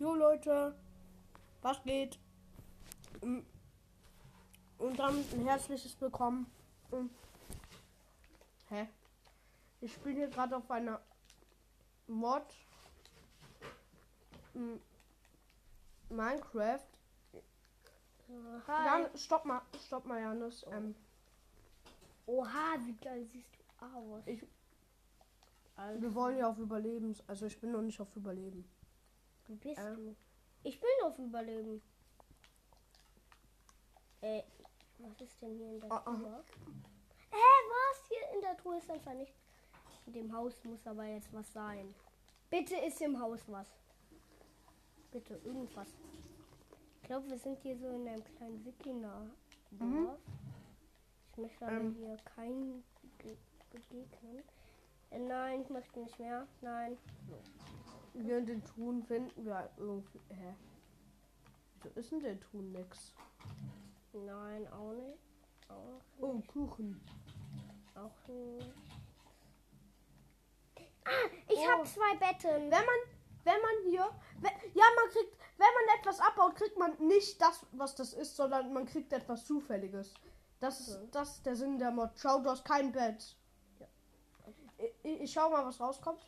[0.00, 0.74] Jo Leute,
[1.60, 2.18] was geht?
[3.20, 3.40] Mm.
[4.78, 6.46] Und dann ein herzliches Willkommen.
[6.90, 7.08] Mm.
[8.70, 8.88] Hä?
[9.82, 11.02] Ich spiele hier gerade auf einer
[12.06, 12.46] Mod
[14.54, 14.76] mm,
[16.08, 16.80] Minecraft.
[18.68, 18.86] Hi.
[18.86, 20.64] Jan, stopp mal, stopp mal, Janis.
[20.72, 20.94] Ähm,
[22.24, 24.22] Oha, wie geil siehst du aus.
[24.26, 24.46] Ich-
[25.76, 27.14] also, wir wollen ja auf Überleben.
[27.26, 28.64] Also ich bin noch nicht auf Überleben.
[29.50, 29.94] Wie bist äh.
[29.94, 30.16] du?
[30.62, 31.82] Ich bin auf Überleben.
[34.20, 34.42] Äh,
[34.98, 35.98] was ist denn hier in der ah.
[36.00, 36.44] Truhe?
[37.30, 38.08] Hä, was?
[38.08, 39.38] Hier in der Truhe ist einfach nichts.
[40.06, 41.94] In dem Haus muss aber jetzt was sein.
[42.50, 43.68] Bitte ist im Haus was.
[45.10, 45.88] Bitte, irgendwas.
[47.00, 49.80] Ich glaube, wir sind hier so in einem kleinen Wikinger-Dorf.
[49.80, 50.10] Mhm.
[51.32, 51.94] Ich möchte aber Ähm.
[51.94, 52.84] hier keinen
[53.18, 53.36] ge-
[53.70, 54.42] begegnen.
[55.10, 56.46] Äh, nein, ich möchte nicht mehr.
[56.60, 56.96] Nein.
[58.14, 60.20] Hier in den Truhen finden wir irgendwie.
[60.28, 60.54] Hä?
[61.82, 63.14] Wieso ist denn der Truhen nix?
[64.12, 65.18] Nein, auch nicht.
[65.68, 66.48] Auch Oh, nicht.
[66.48, 67.00] Kuchen.
[67.94, 68.72] Auch nicht.
[71.04, 71.10] Ah,
[71.48, 71.70] ich Oh.
[71.70, 72.62] habe zwei Betten.
[72.70, 73.00] Wenn man,
[73.44, 77.64] wenn man hier, we- ja, man kriegt, wenn man etwas abbaut, kriegt man nicht das,
[77.72, 80.14] was das ist, sondern man kriegt etwas Zufälliges.
[80.58, 81.08] Das ist, Okay.
[81.12, 82.10] das ist der Sinn der Mod.
[82.16, 83.36] Schau, du hast kein Bett.
[83.78, 83.86] Ja.
[85.02, 86.20] Ich, ich schau mal, was rauskommt.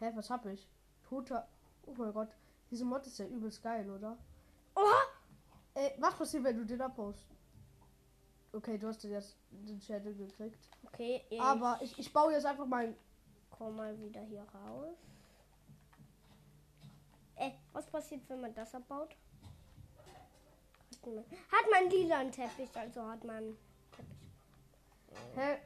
[0.00, 0.66] Hä, was hab ich?
[1.08, 1.46] Toter.
[1.86, 2.28] Oh mein Gott.
[2.70, 4.16] Diese Mod ist ja übelst geil, oder?
[4.74, 5.02] Oha!
[5.74, 7.26] Ey, was passiert, wenn du den abbaust?
[8.52, 10.68] Okay, du hast den jetzt den Schädel gekriegt.
[10.86, 12.94] Okay, ich Aber ich, ich baue jetzt einfach mal.
[13.50, 14.96] komm mal wieder hier raus.
[17.36, 19.16] Äh, was passiert, wenn man das abbaut?
[20.92, 23.56] Hat man, hat man lila einen Teppich, also hat man
[23.90, 25.36] Teppich.
[25.36, 25.58] Hä?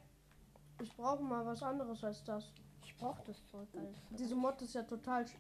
[0.81, 2.53] Ich brauche mal was anderes als das.
[2.99, 3.97] Ich brauche das Zeug alles.
[4.11, 5.23] Diese Mod ist ja total.
[5.23, 5.37] sch-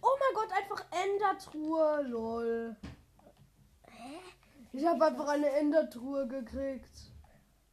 [0.00, 2.74] Oh mein Gott, einfach Endertruhe, lol.
[3.90, 4.18] Hä?
[4.72, 7.12] Ich habe einfach eine Endertruhe gekriegt.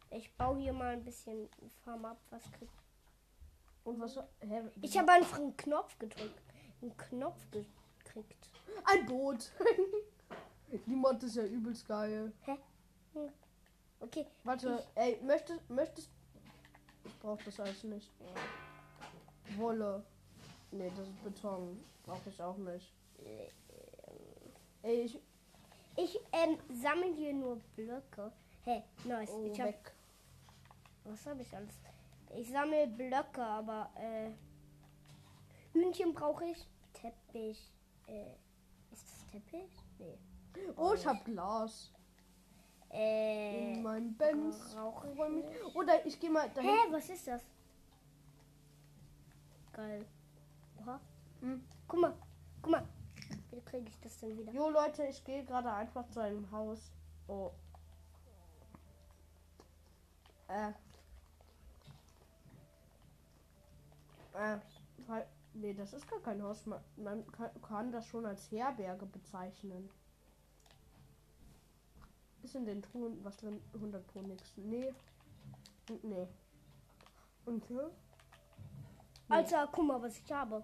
[0.10, 1.48] Ich baue hier mal ein bisschen
[1.86, 2.18] Farm ab.
[2.32, 2.68] Was krieg
[3.86, 4.18] Und was?
[4.42, 4.64] Hä?
[4.82, 6.42] ich habe einfach einen Knopf gedrückt.
[6.82, 8.50] Einen Knopf gekriegt.
[8.84, 9.52] ein Boot.
[10.86, 12.34] Die Mod ist ja übelst geil.
[12.42, 12.58] Hä?
[13.14, 13.30] Hm.
[14.02, 14.28] Okay.
[14.44, 16.10] Warte, ey, möchtest, möchtest.
[17.06, 18.12] Ich brauche das alles nicht.
[19.58, 20.04] Wolle.
[20.72, 21.84] Nee, das ist Beton.
[22.04, 22.94] Brauche ich auch nicht.
[24.84, 25.20] Ich.
[25.96, 28.32] Ich ähm, sammle hier nur Blöcke.
[28.64, 29.30] Hä, nice.
[29.32, 29.94] Oh, ich hab, weg.
[31.04, 31.76] was habe ich alles?
[32.36, 34.32] Ich sammle Blöcke, aber äh,
[35.74, 36.68] Hühnchen brauche ich.
[36.94, 37.72] Teppich.
[38.08, 38.32] Äh,
[38.92, 39.72] ist das Teppich?
[40.00, 40.18] Nee.
[40.76, 41.92] Oh, ich hab Glas.
[42.90, 44.76] Äh, In meinem Benz.
[45.76, 46.70] Oder ich gehe mal dahin.
[46.70, 47.44] Hä, was ist das?
[49.74, 50.06] Geil.
[50.80, 51.00] Oha.
[51.42, 51.64] Hm.
[51.88, 52.14] Guck mal,
[52.62, 52.88] guck mal.
[53.52, 54.52] Wie kriege ich das denn wieder?
[54.52, 56.92] Jo Leute, ich gehe gerade einfach zu einem Haus.
[57.28, 57.52] Oh.
[60.48, 60.72] Äh.
[64.34, 64.60] Äh.
[65.56, 66.66] Nee, das ist gar kein Haus.
[66.66, 69.90] Man, man kann, kann das schon als Herberge bezeichnen.
[72.42, 73.62] Ist in den Truhen was drin?
[73.74, 74.52] 100 pro nix.
[74.58, 74.94] Nee.
[75.90, 76.28] Und nee.
[77.46, 77.92] Und hier?
[79.34, 80.64] Alter, guck mal, was ich habe.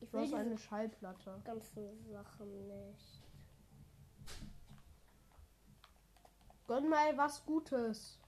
[0.00, 1.40] Ich Du will hast diese eine Schallplatte.
[1.44, 3.22] ganzen Sachen nicht.
[6.66, 8.18] Gönn mal was Gutes.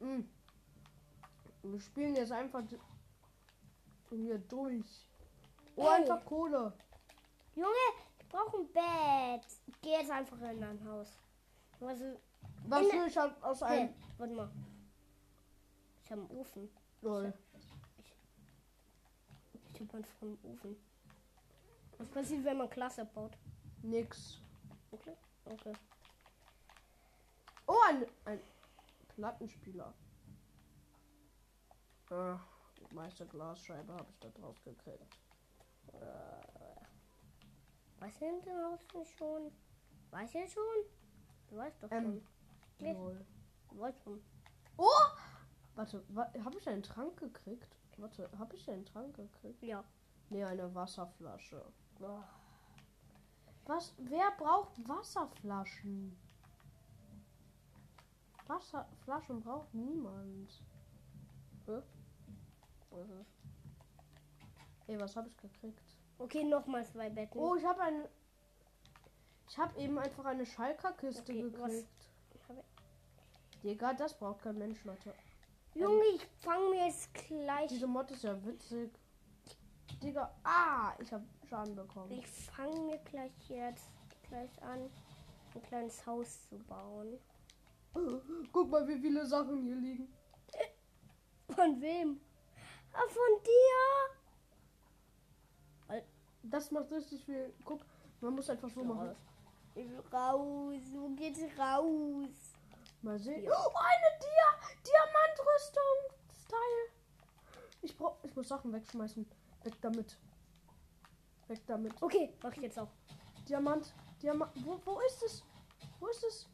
[0.00, 0.20] Mm.
[1.62, 2.62] Wir spielen jetzt einfach
[4.10, 5.08] hier durch.
[5.76, 5.88] Oh, Ey.
[6.02, 6.72] einfach Kohle.
[7.54, 7.68] Junge,
[8.20, 9.46] ich brauche ein Bett.
[9.66, 11.18] Ich gehe jetzt einfach in ein Haus.
[11.80, 12.20] Also,
[12.68, 13.94] Was will ich aus aus hey, einem.
[14.18, 14.50] warte mal.
[16.02, 16.70] Ich habe einen Ofen.
[17.00, 17.32] Lol.
[19.74, 20.76] Ich habe einfach einen Ofen.
[21.98, 23.36] Was passiert, wenn man Klasse baut?
[23.82, 24.40] Nix.
[24.90, 25.16] Okay.
[25.44, 25.72] Okay.
[27.66, 28.40] Oh, ein, ein
[29.08, 29.92] Plattenspieler.
[32.10, 32.38] Ah,
[32.78, 35.18] die meiste Glasscheibe habe ich da drauf gekriegt.
[37.98, 39.52] Was sind denn denn schon?
[40.10, 40.62] Weiß ich schon?
[41.48, 42.02] Du weißt doch Ähm.
[42.04, 42.31] schon.
[42.90, 43.24] Lol.
[44.76, 44.86] Oh!
[45.74, 47.76] Warte, wa habe ich einen Trank gekriegt?
[47.96, 49.62] Warte, habe ich einen Trank gekriegt?
[49.62, 49.84] Ja.
[50.30, 51.62] Nee, eine Wasserflasche.
[52.00, 52.20] Oh.
[53.66, 53.94] Was?
[53.98, 56.16] Wer braucht Wasserflaschen?
[58.46, 60.50] Wasserflaschen braucht niemand.
[61.66, 61.96] Ist?
[64.88, 65.80] Ey, was habe ich gekriegt?
[66.18, 67.38] Okay, nochmal zwei Betten.
[67.40, 68.08] Oh, ich habe eine.
[69.48, 72.01] Ich habe eben einfach eine Schalker-Kiste Okay, was- gekriegt.
[73.62, 75.14] Digga, das braucht kein Mensch, Leute.
[75.74, 77.68] Junge, ich fange mir jetzt gleich.
[77.68, 78.90] Diese Mod ist ja witzig.
[80.02, 82.10] Digga, ah, ich habe Schaden bekommen.
[82.10, 83.90] Ich fange mir gleich jetzt
[84.28, 84.90] gleich an,
[85.54, 87.18] ein kleines Haus zu bauen.
[88.52, 90.12] Guck mal, wie viele Sachen hier liegen.
[91.50, 92.20] Von wem?
[92.92, 94.12] Ah, von dir.
[96.42, 97.54] Das macht richtig viel.
[97.64, 97.80] Guck,
[98.20, 99.14] man muss einfach so machen.
[99.74, 100.82] Ich will raus.
[100.92, 102.51] Wo geht's raus?
[103.02, 103.42] Mal sehen.
[103.42, 103.50] Ja.
[103.52, 106.90] Oh, eine Dia Diamantrüstungsteil.
[107.82, 109.28] Ich brauch, ich muss Sachen wegschmeißen.
[109.64, 110.16] Weg damit.
[111.48, 112.00] Weg damit.
[112.00, 112.92] Okay, mach ich jetzt auch.
[113.48, 113.92] Diamant.
[114.22, 114.52] Diamant.
[114.64, 115.44] Wo, wo ist es?
[115.98, 116.48] Wo ist es?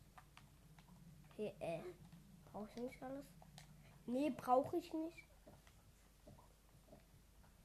[1.37, 1.83] Hey, äh.
[2.51, 3.27] Brauche ich nicht alles?
[4.07, 5.19] Nee, brauche ich nicht.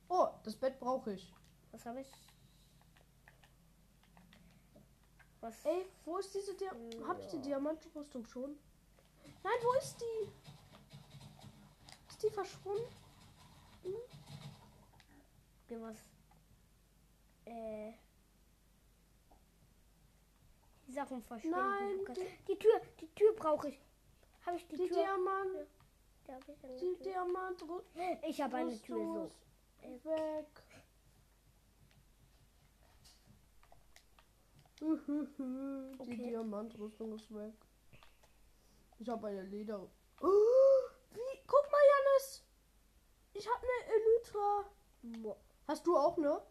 [0.10, 1.34] Oh, das Bett brauche ich.
[1.72, 2.12] Was habe ich?
[5.40, 5.64] Was?
[5.66, 7.08] Ey, wo ist diese Dia Ja.
[7.08, 8.58] Hab ich die Diamantrüstung schon?
[9.44, 10.30] Nein, wo ist die?
[12.10, 12.88] Ist die verschwunden?
[15.66, 15.98] Okay, was?
[17.46, 17.94] Äh.
[20.88, 21.58] Die Sachen verschwinden.
[21.60, 23.80] Nein, kannst- die- die Tür, die Tür brauche ich.
[24.46, 24.98] Habe ich die, Die Tür?
[24.98, 25.68] Diamant.
[26.26, 27.04] Da hab ich Die Tür.
[27.04, 28.18] Diamantrüstung.
[28.28, 29.32] Ich habe eine Tür so.
[30.06, 30.48] weg.
[34.80, 36.18] Die Okay.
[36.30, 37.54] Diamantrüstung ist weg.
[39.04, 39.82] Ich habe eine Leder.
[40.22, 40.28] Oh,
[41.12, 41.40] wie?
[41.46, 42.42] Guck mal, Janis.
[43.34, 44.64] Ich habe eine Elytra.
[45.22, 45.36] Boah.
[45.68, 46.42] Hast du auch ne?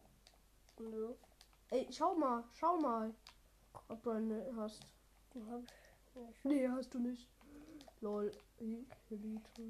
[0.78, 1.14] Nö.
[1.70, 3.14] Ey, schau mal, schau mal,
[3.88, 4.82] ob du eine hast.
[5.32, 6.44] Die hab ich nicht.
[6.44, 7.26] Nee, hast du nicht.
[8.02, 9.62] Lol, Elytra.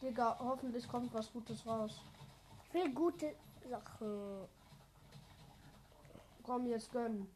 [0.00, 2.00] Digga, hoffentlich kommt was Gutes raus.
[2.68, 3.34] Ich will gute
[3.68, 4.46] Sachen.
[6.44, 7.28] Komm, jetzt gönnen.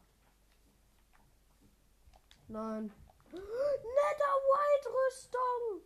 [2.47, 2.93] Nein.
[3.35, 5.81] Nether White Rüstung.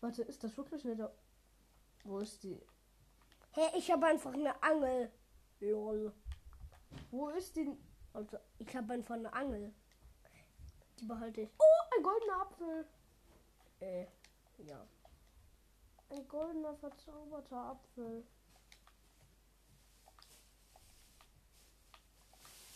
[0.00, 1.12] Warte, ist das wirklich Nether?
[2.04, 2.60] Wo ist die?
[3.52, 5.10] Hey, ich habe einfach eine Angel.
[5.60, 6.12] Lol.
[7.10, 7.76] Wo ist die?
[8.12, 9.74] Also, ich habe einfach eine Angel.
[11.00, 11.50] Die behalte ich.
[11.58, 12.86] Oh, ein goldener Apfel.
[13.80, 14.06] Äh,
[14.58, 14.86] ja.
[16.10, 18.24] Ein goldener verzauberter Apfel.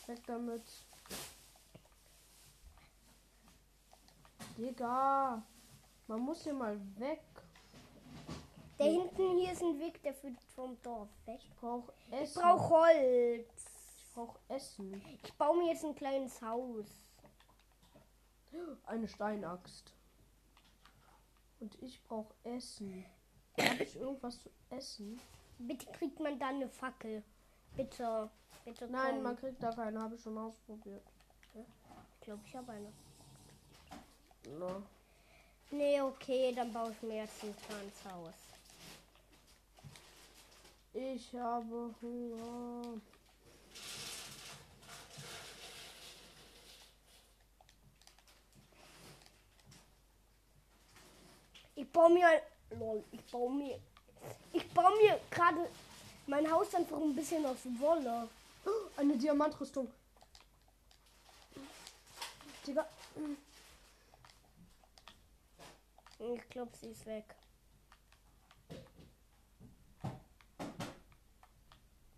[0.06, 0.66] Weg damit.
[4.56, 5.42] Digga.
[6.06, 7.22] Man muss hier mal weg.
[8.78, 11.38] Da hinten hier ist ein Weg, der führt vom Dorf weg.
[11.42, 12.42] Ich brauch Ich Essen.
[12.42, 13.64] brauche Holz.
[13.96, 15.02] ich brauch Essen.
[15.22, 16.86] Ich baue mir jetzt ein kleines Haus.
[18.86, 19.92] Eine Steinaxt.
[21.60, 23.04] Und ich brauch Essen.
[23.58, 25.20] Habe ich irgendwas zu essen?
[25.58, 27.22] Bitte kriegt man da eine Fackel.
[27.76, 28.30] Bitte.
[28.64, 28.88] Bitte.
[28.88, 29.22] Nein, komm.
[29.22, 30.00] man kriegt da keine.
[30.00, 31.04] Habe ich schon ausprobiert.
[31.54, 32.92] Ich glaube, ich habe eine.
[34.46, 34.82] Na.
[35.70, 38.34] Nee, okay, dann baue ich mir jetzt ein kleines Haus.
[40.94, 43.00] Ich habe Hunger.
[51.74, 52.42] Ich baue mir.
[52.78, 53.78] Lol, ich baue mir.
[54.52, 55.68] Ich baue mir gerade
[56.26, 58.28] mein Haus einfach ein bisschen aus Wolle.
[58.64, 59.90] Oh, Eine Diamantrüstung.
[62.66, 62.86] Digga.
[66.24, 67.34] Ich glaube, sie ist weg.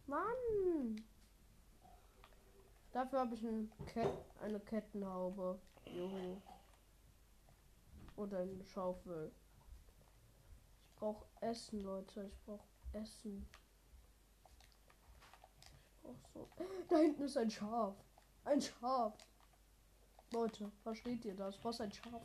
[0.06, 1.02] Mann.
[2.92, 4.06] Dafür habe ich ein Ket
[4.42, 5.58] eine Kettenhaube.
[5.86, 6.42] Juhu.
[8.16, 9.32] Oder eine Schaufel.
[10.86, 12.26] Ich brauche Essen, Leute.
[12.26, 13.48] Ich brauche Essen.
[15.94, 16.48] Ich brauche so.
[16.90, 17.96] Da hinten ist ein Schaf.
[18.44, 19.16] Ein Schaf.
[20.30, 21.64] Leute, versteht ihr das?
[21.64, 22.22] Was ein Schaf?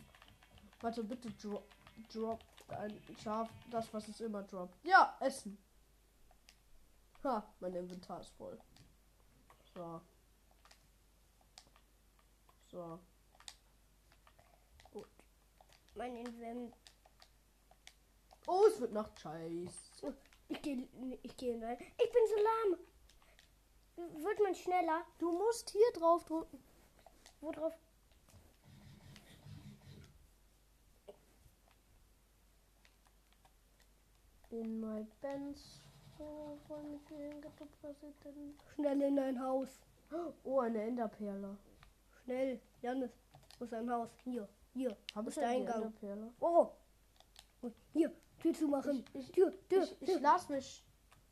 [0.81, 1.67] Warte, bitte drop,
[2.13, 3.50] drop ein Schaf.
[3.69, 4.77] Das, was es immer droppt.
[4.86, 5.57] Ja, Essen.
[7.24, 8.57] Ha, mein Inventar ist voll.
[9.74, 10.01] So.
[12.71, 13.00] So.
[15.95, 16.74] Mein Invent.
[18.48, 19.19] Oh, es wird Nacht.
[19.19, 20.15] Scheiße.
[20.48, 20.88] Ich gehe
[21.24, 21.77] ich geh rein.
[21.79, 24.24] Ich bin so lahm.
[24.24, 25.05] Wird man schneller?
[25.17, 26.63] Du musst hier drauf drücken.
[27.41, 27.74] Wo drauf?
[34.51, 35.79] In my Benz.
[36.19, 36.57] Oh.
[38.75, 39.79] Schnell in dein Haus.
[40.43, 41.57] Oh, eine Enderperle.
[42.23, 42.59] Schnell.
[42.81, 43.11] Janis,
[43.57, 44.09] wo ist dein Haus?
[44.23, 44.97] Hier, hier.
[45.21, 45.75] Ich ist der eine Eingang?
[45.83, 46.33] Enderperle?
[46.39, 46.69] Oh.
[47.61, 49.05] Und Hier, Tür zu machen.
[49.13, 50.19] Ich- ich- Tür, Tür, Ich, ich Tür.
[50.21, 50.83] lass mich.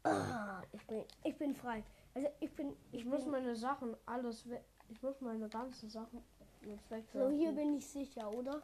[0.04, 1.84] Ah, ich bin, ich bin frei.
[2.14, 4.64] Also ich bin, Ich ich muss bin, meine Sachen alles weg.
[4.90, 6.24] Ich muss meine ganzen Sachen
[6.62, 7.38] jetzt so wegwerfen.
[7.38, 8.62] hier bin ich sicher, oder?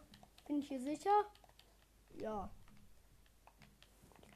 [0.47, 1.09] Bin ich hier sicher?
[2.21, 2.49] Ja.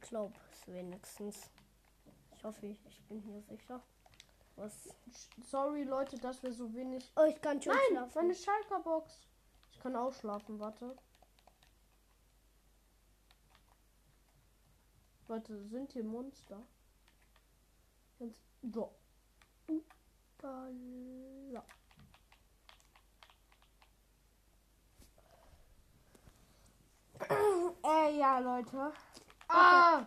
[0.07, 1.49] Ich glaube es wenigstens.
[2.33, 3.83] Ich hoffe, ich, bin hier sicher.
[4.55, 4.87] Was?
[5.43, 7.11] Sorry, Leute, dass wir so wenig.
[7.17, 8.13] Oh, ich kann schon Nein, schlafen.
[8.15, 9.27] meine Schalker-Box.
[9.73, 10.95] Ich kann auch schlafen, warte.
[15.27, 16.65] Leute, sind hier Monster?
[18.61, 18.93] So.
[19.67, 21.65] Upala.
[27.83, 28.93] äh, ja, Leute.
[29.49, 30.05] Ah!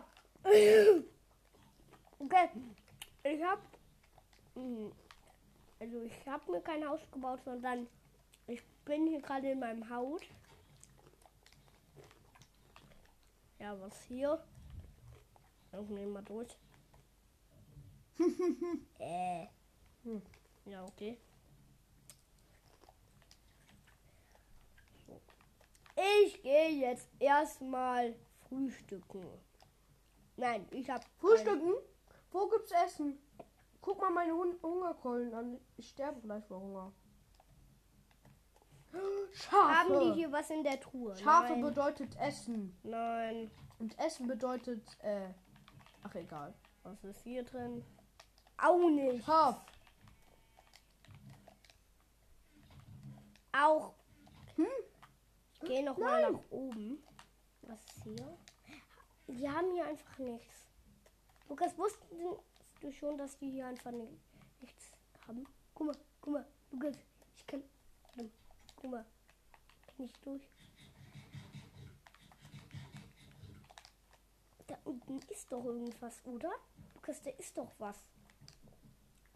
[2.19, 2.49] Okay.
[3.23, 3.59] Ich hab.
[4.55, 4.91] hm,
[5.79, 7.87] Also ich habe mir kein Haus gebaut, sondern
[8.47, 10.21] ich bin hier gerade in meinem Haus.
[13.59, 14.43] Ja, was hier?
[15.71, 16.57] Ich nehme mal durch.
[18.99, 19.47] äh.
[20.03, 20.21] Hm.
[20.65, 21.17] Ja, okay.
[25.07, 25.21] So.
[26.23, 28.15] Ich gehe jetzt erstmal
[28.51, 29.25] frühstücken.
[30.35, 31.73] Nein, ich habe Frühstücken?
[32.31, 33.17] Wo gibt's Essen?
[33.79, 35.59] Guck mal meine Hun Hungerkeulen an.
[35.77, 36.91] Ich sterbe gleich vor Hunger.
[39.33, 39.79] Schafe.
[39.79, 41.15] Haben die hier was in der Truhe?
[41.15, 41.61] Schafe Nein.
[41.61, 42.77] bedeutet Essen.
[42.83, 43.49] Nein.
[43.79, 45.29] Und Essen bedeutet, äh.
[46.03, 46.53] Ach, egal.
[46.83, 47.85] Was ist hier drin?
[48.57, 49.25] Auch nicht.
[49.25, 49.65] Schaf.
[53.53, 53.93] Auch.
[54.55, 54.67] Hm?
[55.53, 56.33] Ich gehe noch mal Nein.
[56.33, 57.03] nach oben.
[57.71, 58.37] Was ist hier?
[59.27, 60.65] Wir haben hier einfach nichts.
[61.47, 62.11] Lukas, wusstest
[62.81, 64.19] du schon, dass die hier einfach ni-
[64.59, 64.91] nichts
[65.25, 65.45] haben?
[65.73, 66.97] Guck mal, guck mal, Lukas,
[67.37, 67.63] ich kann.
[68.17, 68.29] ähm,
[68.75, 69.05] Guck mal.
[69.87, 70.49] Kann ich durch?
[74.67, 76.51] Da unten ist doch irgendwas, oder?
[76.95, 77.97] Lukas, da ist doch was.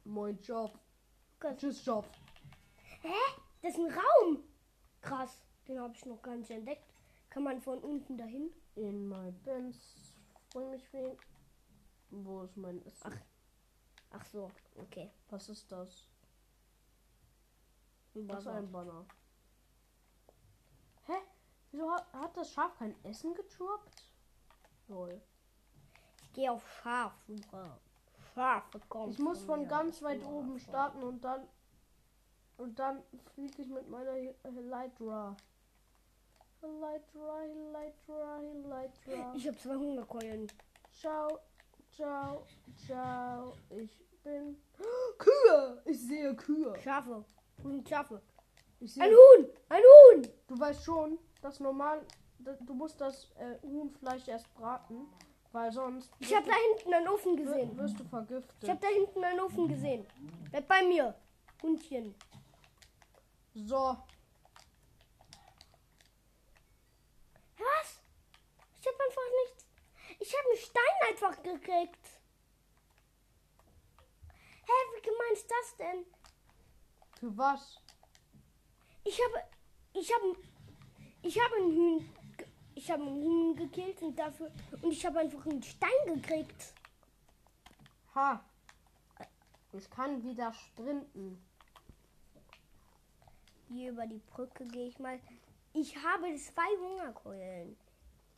[0.03, 0.77] Mein Job.
[1.35, 2.05] Lukas, Tschüss, Job.
[3.01, 3.13] Hä?
[3.61, 4.43] Das ist ein Raum.
[5.01, 5.39] Krass.
[5.67, 6.94] Den habe ich noch gar nicht entdeckt.
[7.35, 8.49] Kann man von unten dahin?
[8.75, 10.13] In my Benz.
[10.53, 11.17] Bring mich wen.
[12.09, 13.11] Wo ist mein Essen?
[13.11, 13.17] Ach.
[14.11, 15.11] Ach so, okay.
[15.29, 16.07] Was ist das?
[18.13, 18.55] Bazar.
[18.55, 19.05] ein Banner.
[21.07, 21.17] Hä?
[21.71, 24.13] Wieso hat, hat das Schaf kein Essen gedroppt?
[24.87, 25.21] Lol.
[26.21, 27.77] Ich gehe auf Schafsuche.
[28.33, 29.11] Schafe kommen.
[29.11, 29.67] Ich muss von mir.
[29.67, 31.45] ganz weit Ja, oben starten und dann
[32.55, 34.35] und dann fliege ich mit meiner Hy-
[36.69, 39.33] Hydra, Hydra, Hydra.
[39.35, 40.47] Ich habe zwei Hungerkeulen.
[40.99, 41.39] Ciao,
[41.91, 42.45] ciao,
[42.87, 43.53] ciao.
[43.69, 43.91] Ich
[44.23, 44.57] bin
[45.19, 45.81] Kühe.
[45.85, 46.73] Ich sehe Kühe.
[46.83, 47.23] Schafe.
[47.61, 48.21] Sind Schafe?
[48.79, 49.15] Ich Ein sehe.
[49.15, 49.47] Huhn!
[49.69, 50.27] Ein Huhn!
[50.47, 52.01] Du weißt schon, dass normal
[52.39, 55.07] du musst das äh, Huhnfleisch erst braten,
[55.51, 57.77] weil sonst Ich habe da hinten einen Ofen gesehen.
[57.77, 58.69] wirst du Ich vergiftet.
[58.69, 60.05] habe da hinten einen Ofen gesehen.
[60.51, 61.13] Bleib bei mir.
[61.63, 62.13] Hundchen.
[63.53, 63.97] So,
[67.57, 68.01] Was?
[68.85, 69.65] Ich habe einfach nichts.
[70.19, 72.05] Ich habe einen Stein einfach gekriegt.
[74.65, 76.05] Hä, wie gemein ist das denn?
[77.25, 77.79] für was?
[79.03, 79.43] Ich habe,
[79.93, 80.37] ich habe,
[81.23, 82.09] ich habe einen Hühn,
[82.75, 84.51] ich habe einen Huhn gekillt und dafür
[84.81, 86.73] und ich habe einfach einen Stein gekriegt.
[88.13, 88.43] Ha.
[89.73, 91.43] Ich kann wieder sprinten.
[93.67, 95.19] Hier über die Brücke gehe ich mal.
[95.73, 97.75] Ich habe zwei Hungerkeulen.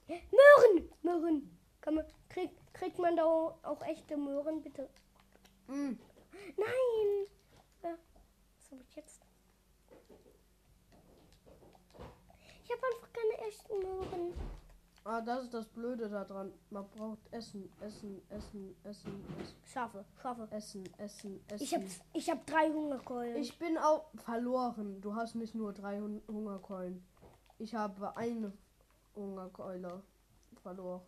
[0.07, 1.57] Möhren, Möhren.
[1.81, 4.89] Kann man, kriegt, kriegt man da auch echte Möhren, bitte?
[5.67, 5.93] Mm.
[6.57, 7.27] Nein.
[7.83, 7.97] Ja,
[8.57, 9.21] was habe ich jetzt?
[12.63, 14.33] Ich habe einfach keine echten Möhren.
[15.09, 16.51] Ah, das ist das Blöde daran.
[16.69, 20.49] Man braucht Essen, Essen, Essen, Essen, Essen, Schafe, Schafe.
[20.51, 21.63] Essen, Essen, Essen.
[21.63, 23.37] Ich habe ich hab drei Hungerkeulen.
[23.37, 24.99] Ich bin auch verloren.
[24.99, 27.05] Du hast nicht nur drei Hun Hungerkeulen.
[27.57, 28.51] Ich habe eine
[29.17, 30.03] Hungerkeule
[30.61, 31.01] verloren.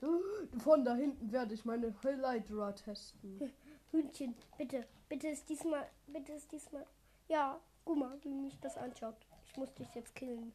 [0.58, 3.52] Von da hinten werde ich meine Hydra testen.
[3.90, 6.86] Hühnchen, bitte, bitte ist diesmal, bitte ist diesmal.
[7.28, 9.16] Ja, guck mal, wie mich das anschaut.
[9.46, 10.52] Ich muss dich jetzt killen.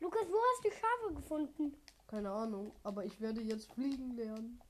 [0.00, 1.76] Lukas, wo hast du Schafe gefunden?
[2.08, 4.60] Keine Ahnung, aber ich werde jetzt fliegen lernen.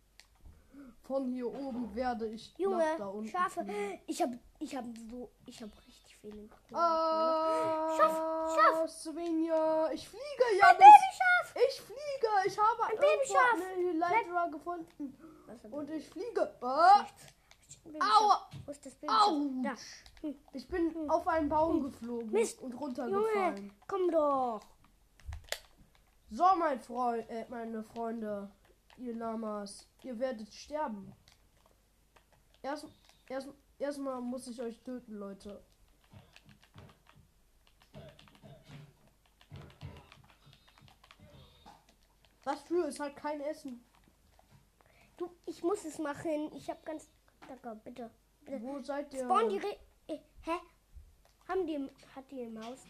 [1.02, 3.64] Von hier oben werde ich nach da Junge, unten Schafe.
[3.64, 3.98] fliegen.
[4.06, 5.72] Ich habe, ich habe so, ich habe
[6.24, 6.78] richtig viele.
[6.80, 8.90] Ah, Schaf, Schaf.
[8.90, 10.68] Svenja, ich fliege ja.
[10.68, 11.54] Ein das- Babyschaf.
[11.68, 12.28] Ich fliege.
[12.46, 13.54] Ich habe Ein Babyschaf.
[13.54, 15.18] eine Hydra gefunden.
[15.70, 16.54] Und ich fliege.
[16.60, 17.12] Babyschaf.
[18.20, 18.48] aua.
[18.64, 19.28] Wo ist das Babyschaf?
[19.28, 19.50] Au.
[19.62, 19.74] Da.
[20.22, 20.38] Hm.
[20.52, 22.60] Ich bin auf einen Baum geflogen Mist.
[22.62, 23.72] und Junge, runtergefallen.
[23.88, 24.60] komm doch.
[26.30, 28.50] So, mein Freund, äh, meine Freunde,
[28.96, 31.12] ihr Lamas, ihr werdet sterben.
[32.62, 32.86] Erst,
[33.28, 33.48] erst,
[33.78, 35.62] erstmal muss ich euch töten, Leute.
[42.44, 42.86] Was für?
[42.86, 43.84] Ist halt kein Essen.
[45.16, 46.52] Du, ich muss es machen.
[46.54, 47.08] Ich habe ganz.
[47.46, 48.10] Danke, bitte.
[48.44, 48.62] bitte.
[48.62, 49.24] Wo seid ihr?
[49.24, 49.76] Spawn die Re
[50.08, 50.58] äh, Hä?
[51.48, 52.80] Haben die hat die im Haus?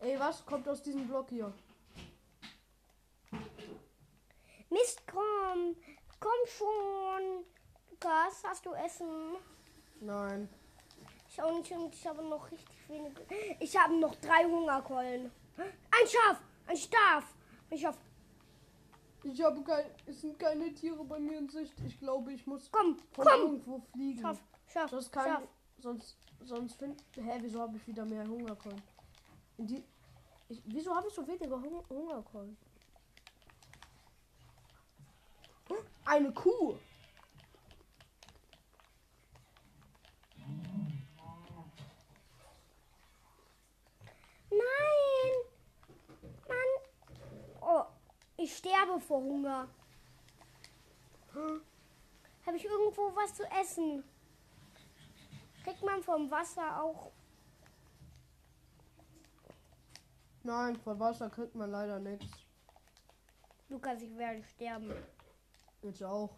[0.00, 1.52] Ey, was kommt aus diesem Block hier?
[4.70, 5.76] Mist, komm.
[6.20, 7.44] Komm schon.
[7.90, 9.36] Lukas, hast du Essen?
[10.00, 10.48] Nein.
[11.28, 13.26] Ich auch nicht und ich habe noch richtig wenige.
[13.58, 15.30] Ich habe noch drei Hungerkeulen.
[15.56, 17.34] Ein Schaf, ein Schaf.
[17.70, 17.96] Ein Schaf.
[19.24, 19.86] Ich habe kein.
[20.06, 21.74] Es sind keine Tiere bei mir in Sicht.
[21.86, 23.26] Ich glaube, ich muss Komm, komm.
[23.26, 24.20] irgendwo fliegen.
[24.20, 24.38] Schaf,
[24.72, 25.24] Schaf, Das kann.
[25.26, 25.42] Schaf.
[25.78, 26.16] Sonst.
[26.44, 27.02] Sonst find.
[27.16, 28.82] Hä, wieso habe ich wieder mehr Hungerkeulen?
[29.58, 29.82] In die.
[30.48, 32.56] Ich, wieso habe ich so weniger Hung Hungerkeulen?
[35.68, 36.76] Hm, Eine Kuh.
[44.50, 45.34] Nein.
[46.48, 47.60] Mann.
[47.60, 47.84] Oh,
[48.46, 49.68] ich sterbe vor Hunger.
[52.46, 54.04] Habe ich irgendwo was zu essen?
[55.64, 57.10] Kriegt man vom Wasser auch.
[60.44, 62.28] Nein, von Wasser kriegt man leider nichts.
[63.68, 64.94] Lukas, ich werde sterben.
[65.82, 66.30] Jetzt auch.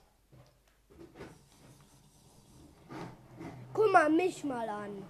[3.74, 5.06] Guck mal mich mal an.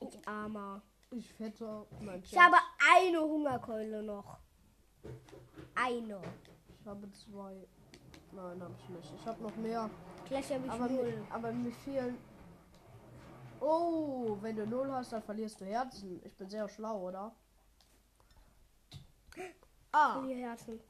[0.00, 0.80] Ich armer.
[1.16, 1.86] Ich fette.
[2.00, 2.56] Nein, Ich habe
[2.96, 4.38] eine Hungerkeule noch.
[5.74, 6.20] Eine.
[6.80, 7.66] Ich habe zwei.
[8.32, 9.12] Nein, habe ich nicht.
[9.20, 9.88] Ich habe noch mehr.
[10.26, 11.04] Gleich habe ich Aber null.
[11.12, 12.18] mir, aber mir fehlen.
[13.60, 16.20] Oh, wenn du null hast, dann verlierst du Herzen.
[16.24, 17.34] Ich bin sehr schlau, oder?
[19.92, 20.80] Ah, Vier Herzen.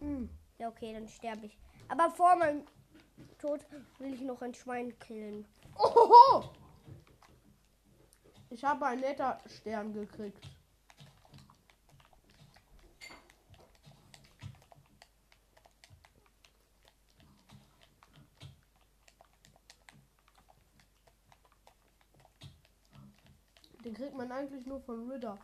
[0.00, 0.28] hm.
[0.58, 1.58] Ja, okay, dann sterbe ich.
[1.88, 2.64] Aber vor meinem
[3.38, 3.60] Tod
[3.98, 5.46] will ich noch ein Schwein killen.
[5.76, 6.50] Ohoho!
[8.50, 10.38] Ich habe einen netter Stern gekriegt.
[23.84, 25.38] Den kriegt man eigentlich nur von Ritter.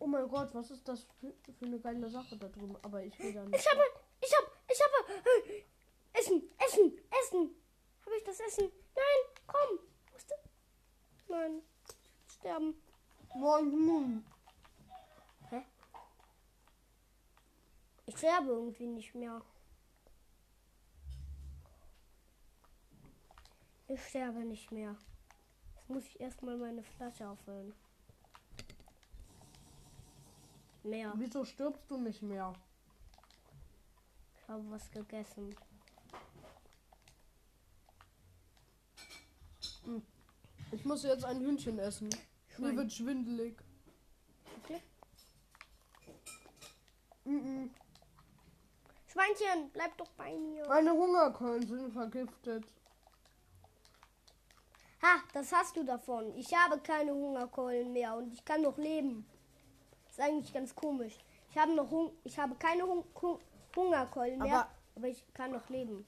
[0.00, 2.76] Oh mein Gott, was ist das für, für eine geile Sache da drüben?
[2.82, 3.60] Aber ich will da nicht.
[3.60, 3.80] Ich habe,
[4.20, 5.07] ich habe, ich habe äh,
[6.12, 7.54] Essen, Essen, Essen.
[8.04, 8.70] Habe ich das Essen?
[8.94, 9.78] Nein, komm.
[10.12, 11.32] Musst du?
[11.32, 11.62] Nein,
[12.28, 12.74] sterben.
[13.34, 14.24] Morgen.
[18.06, 19.42] Ich sterbe irgendwie nicht mehr.
[23.86, 24.96] Ich sterbe nicht mehr.
[25.76, 27.74] Jetzt muss ich erstmal meine Flasche auffüllen.
[30.82, 31.12] Mehr.
[31.16, 32.54] Wieso stirbst du nicht mehr?
[34.48, 35.54] Habe was gegessen.
[40.72, 42.08] Ich muss jetzt ein Hühnchen essen.
[42.56, 43.56] Mir wird schwindelig.
[44.62, 44.82] Okay.
[47.24, 47.70] Mhm.
[49.06, 50.66] Schweinchen, bleib doch bei mir.
[50.66, 52.64] Meine Hungerkeulen sind vergiftet.
[55.02, 56.34] Ha, das hast du davon.
[56.36, 59.26] Ich habe keine Hungerkeulen mehr und ich kann noch leben.
[60.08, 61.16] ist eigentlich ganz komisch.
[61.50, 63.38] Ich habe noch Hung ich habe keine Hung Hung
[63.78, 66.04] Hungerkeulen mehr, Aber- aber ich kann noch leben.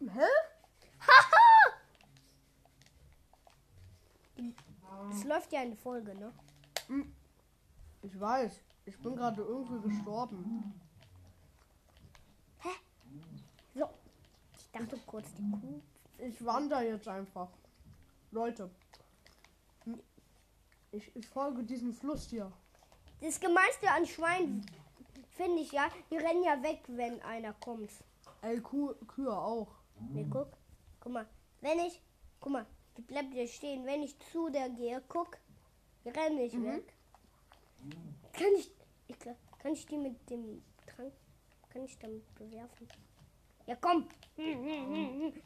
[0.00, 0.26] Hä?
[5.10, 6.32] Es läuft ja eine Folge, ne?
[8.02, 8.60] Ich weiß.
[8.86, 10.80] Ich bin gerade irgendwie gestorben.
[13.74, 13.88] So.
[14.58, 15.80] Ich dachte kurz die Kuh.
[16.18, 17.48] Ich wandere jetzt einfach.
[18.30, 18.70] Leute.
[20.92, 22.50] Ich, ich folge diesem Fluss hier.
[23.20, 24.66] Das Gemeinste an Schweinen
[25.40, 27.90] finde ich ja, die rennen ja weg, wenn einer kommt.
[28.42, 29.68] Ey, Kuh, Kühe auch.
[30.12, 30.48] Ne, guck.
[31.00, 31.26] Guck mal.
[31.62, 32.02] Wenn ich.
[32.40, 32.66] Guck mal.
[32.96, 33.86] Die bleibt hier stehen.
[33.86, 35.38] Wenn ich zu der gehe, guck.
[36.04, 36.66] Die rennen nicht Mhm.
[36.66, 36.92] weg.
[38.32, 38.70] Kann ich.
[39.08, 39.18] ich.
[39.18, 41.12] glaub, Kann ich die mit dem Trank.
[41.70, 42.88] Kann ich damit bewerfen?
[43.66, 44.08] Ja, komm.
[44.36, 45.42] Hm, hm, hm, hm.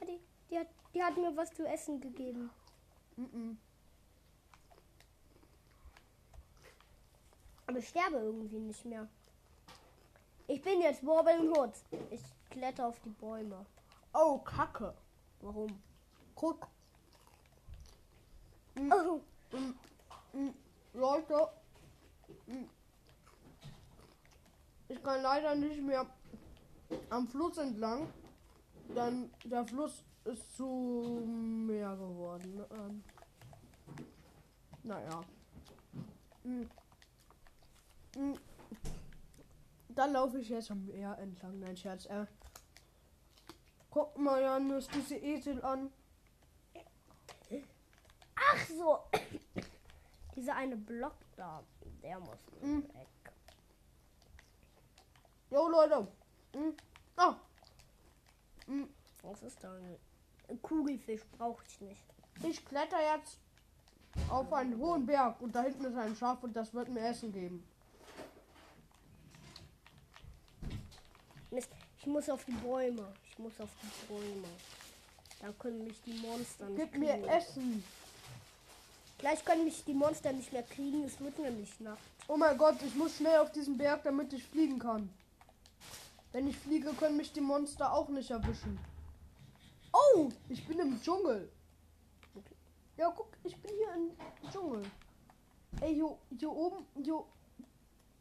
[0.00, 2.50] Ah, Die, die, hat, die hat mir was zu essen gegeben.
[3.16, 3.58] Mhm.
[7.66, 9.08] Aber ich sterbe irgendwie nicht mehr.
[10.50, 11.72] Ich bin jetzt Robin Hood.
[12.10, 13.66] Ich kletter auf die Bäume.
[14.14, 14.94] Oh, Kacke.
[15.42, 15.78] Warum?
[16.34, 16.66] Guck.
[18.90, 19.20] Oh,
[20.94, 21.48] Leute.
[22.46, 22.64] mm.
[24.88, 26.06] Ich kann leider nicht mehr
[27.10, 28.08] am Fluss entlang.
[28.96, 32.64] Denn der Fluss ist zu Meer geworden.
[32.70, 33.04] Ähm,
[34.82, 35.20] naja.
[36.42, 36.62] Mm.
[38.16, 38.34] Mm.
[39.98, 41.58] Dann laufe ich jetzt am Meer entlang.
[41.58, 42.06] Nein, Scherz.
[42.06, 42.24] Äh,
[43.90, 45.90] Guck mal, Janus, diese Esel an.
[48.36, 49.00] Ach so.
[50.36, 51.64] Dieser eine Block da,
[52.00, 52.84] der muss Mhm.
[52.94, 53.08] weg.
[55.50, 56.06] Jo, Leute.
[56.54, 56.74] Hm.
[57.16, 57.34] Oh.
[58.66, 58.88] Hm.
[59.22, 59.74] Was ist da?
[60.48, 62.04] Ein Kugelfisch brauche ich nicht.
[62.44, 63.40] Ich kletter jetzt
[64.30, 67.32] auf einen hohen Berg und da hinten ist ein Schaf und das wird mir Essen
[67.32, 67.66] geben.
[71.50, 73.06] Mist, ich muss auf die Bäume.
[73.30, 74.48] Ich muss auf die Bäume.
[75.40, 77.28] Da können mich die Monster nicht Gib mir kriegen.
[77.28, 77.84] Essen.
[79.18, 81.04] Gleich können mich die Monster nicht mehr kriegen.
[81.04, 81.98] Es wird nämlich Nacht.
[82.26, 85.08] Oh mein Gott, ich muss schnell auf diesen Berg, damit ich fliegen kann.
[86.32, 88.78] Wenn ich fliege, können mich die Monster auch nicht erwischen.
[89.92, 91.50] Oh, ich bin im Dschungel.
[92.96, 94.84] Ja, guck, ich bin hier im Dschungel.
[95.80, 97.24] Ey, hier, hier oben, hier.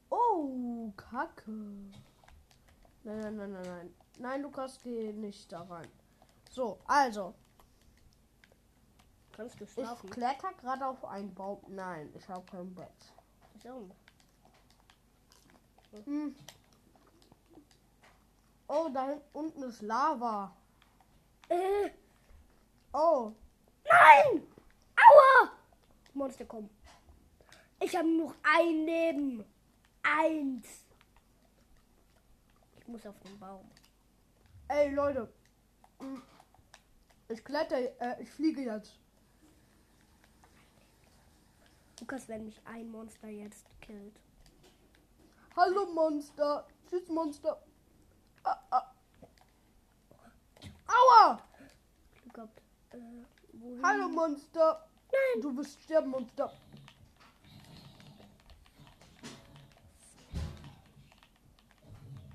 [0.10, 1.52] Oh, Kacke.
[3.08, 3.96] Nein, nein, nein, nein, nein.
[4.20, 5.88] Nein, Lukas, geh nicht da rein.
[6.52, 7.34] So, also,
[9.32, 10.10] Kannst du ich schlafen?
[10.10, 11.62] kletter gerade auf einen Baum.
[11.70, 13.14] Nein, ich habe kein Bett.
[13.64, 13.90] So.
[16.04, 16.36] Hm.
[18.68, 20.54] Oh, da unten ist Lava.
[21.48, 21.90] Äh,
[22.92, 23.32] Oh,
[23.86, 24.46] nein!
[24.98, 25.52] Aua!
[26.14, 26.70] Monster kommen.
[27.80, 29.46] Ich habe nur ein Leben.
[30.04, 30.87] Eins.
[32.88, 33.70] Ich muss auf den Baum.
[34.70, 35.30] ey Leute.
[37.28, 38.98] Ich kletter, äh, ich fliege jetzt.
[42.00, 44.18] Lukas, wenn mich ein Monster jetzt killt.
[45.58, 46.66] Hallo Monster.
[46.90, 47.62] Tschüss Monster.
[48.44, 48.94] Ah, ah.
[50.88, 51.44] Aua!
[52.22, 52.62] Glück gehabt.
[52.92, 53.82] Äh?
[53.84, 54.88] Hallo Monster.
[55.12, 55.42] Nein!
[55.42, 56.54] Du wirst sterben, Monster.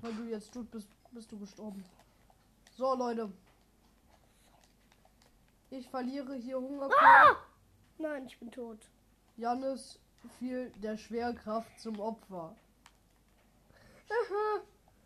[0.03, 1.81] Weil du jetzt tot bist, bist du gestorben.
[2.75, 3.31] So, Leute.
[5.69, 6.89] Ich verliere hier Hunger.
[7.01, 7.37] Ah!
[7.97, 8.79] Nein, ich bin tot.
[9.37, 9.97] Jannis
[10.39, 12.53] fiel der Schwerkraft zum Opfer.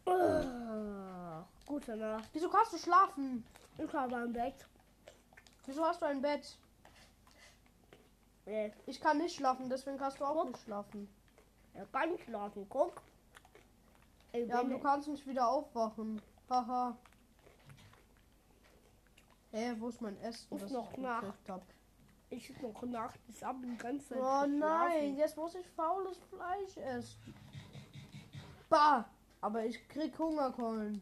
[0.06, 2.28] Ah, gute Nacht.
[2.34, 3.46] Wieso kannst du schlafen?
[3.78, 4.66] Ich habe ein Bett.
[5.68, 6.58] Wieso hast du ein Bett?
[8.48, 10.48] Äh, Ich kann nicht schlafen, deswegen kannst du auch Guck.
[10.54, 11.08] nicht schlafen.
[11.76, 12.66] er kann schlafen.
[12.68, 13.00] Guck.
[14.34, 16.22] Ich Ja, du kannst nicht wieder aufwachen.
[16.50, 16.98] Haha.
[19.52, 20.56] Hä, wo ist mein Essen?
[20.56, 21.62] Ist das noch ich gekriegt hab?
[22.30, 23.20] Ich ist noch Nacht.
[23.30, 24.20] Ich habe die ganze Zeit.
[24.20, 27.34] Oh nein, jetzt muss ich faules Fleisch essen.
[28.70, 29.06] Bah!
[29.40, 31.02] Aber ich krieg Hungerkeulen.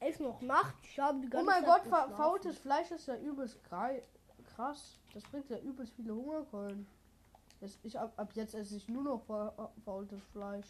[0.00, 0.74] Es ist noch Nacht.
[0.82, 3.58] Ich habe die Oh ganze mein Zeit Gott, faultes Fleisch ist ja übelst
[4.54, 4.98] krass.
[5.12, 6.86] Das bringt ja übelst viele Hungerkeulen.
[7.60, 10.66] Jetzt, ich, ab, ab jetzt esse ich nur noch fa faultes Fleisch.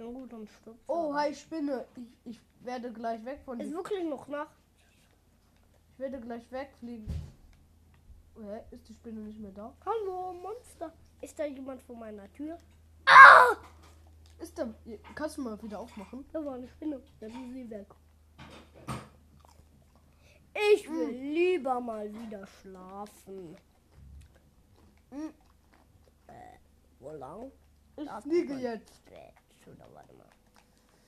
[0.00, 1.84] Ja gut, dann stirbt Oh, hi Spinne.
[2.24, 3.76] Ich, ich werde gleich weg von Es ist dir.
[3.76, 4.56] wirklich noch Nacht.
[5.92, 7.06] Ich werde gleich wegfliegen.
[8.36, 8.60] Hä?
[8.70, 9.74] Ist die Spinne nicht mehr da?
[9.84, 10.90] Hallo, Monster.
[11.20, 12.58] Ist da jemand vor meiner Tür?
[14.38, 14.72] Ist da.
[15.14, 16.24] Kannst du mal wieder aufmachen?
[16.32, 17.02] Da war eine Spinne.
[17.20, 17.86] Dann ist sie weg.
[20.72, 23.54] Ich will lieber mal wieder schlafen.
[25.10, 25.34] Hm,
[27.00, 27.52] Wo lang?
[27.98, 29.04] Ich fliege jetzt.
[29.04, 29.34] Bett.
[29.66, 30.26] Oder warte mal.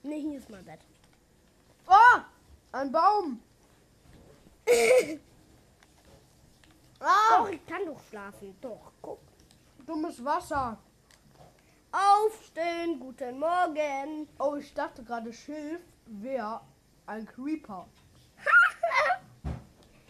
[0.02, 0.80] Ne, hier ist mein Bett.
[1.86, 2.24] Ah!
[2.72, 3.40] Ein Baum!
[7.00, 7.38] ah!
[7.38, 8.56] Doch, ich kann doch schlafen.
[8.60, 9.20] Doch, guck.
[9.86, 10.78] Dummes Wasser.
[11.90, 14.26] Aufstehen, guten Morgen.
[14.38, 16.62] Oh, ich dachte gerade, Schilf wäre
[17.06, 17.86] ein Creeper.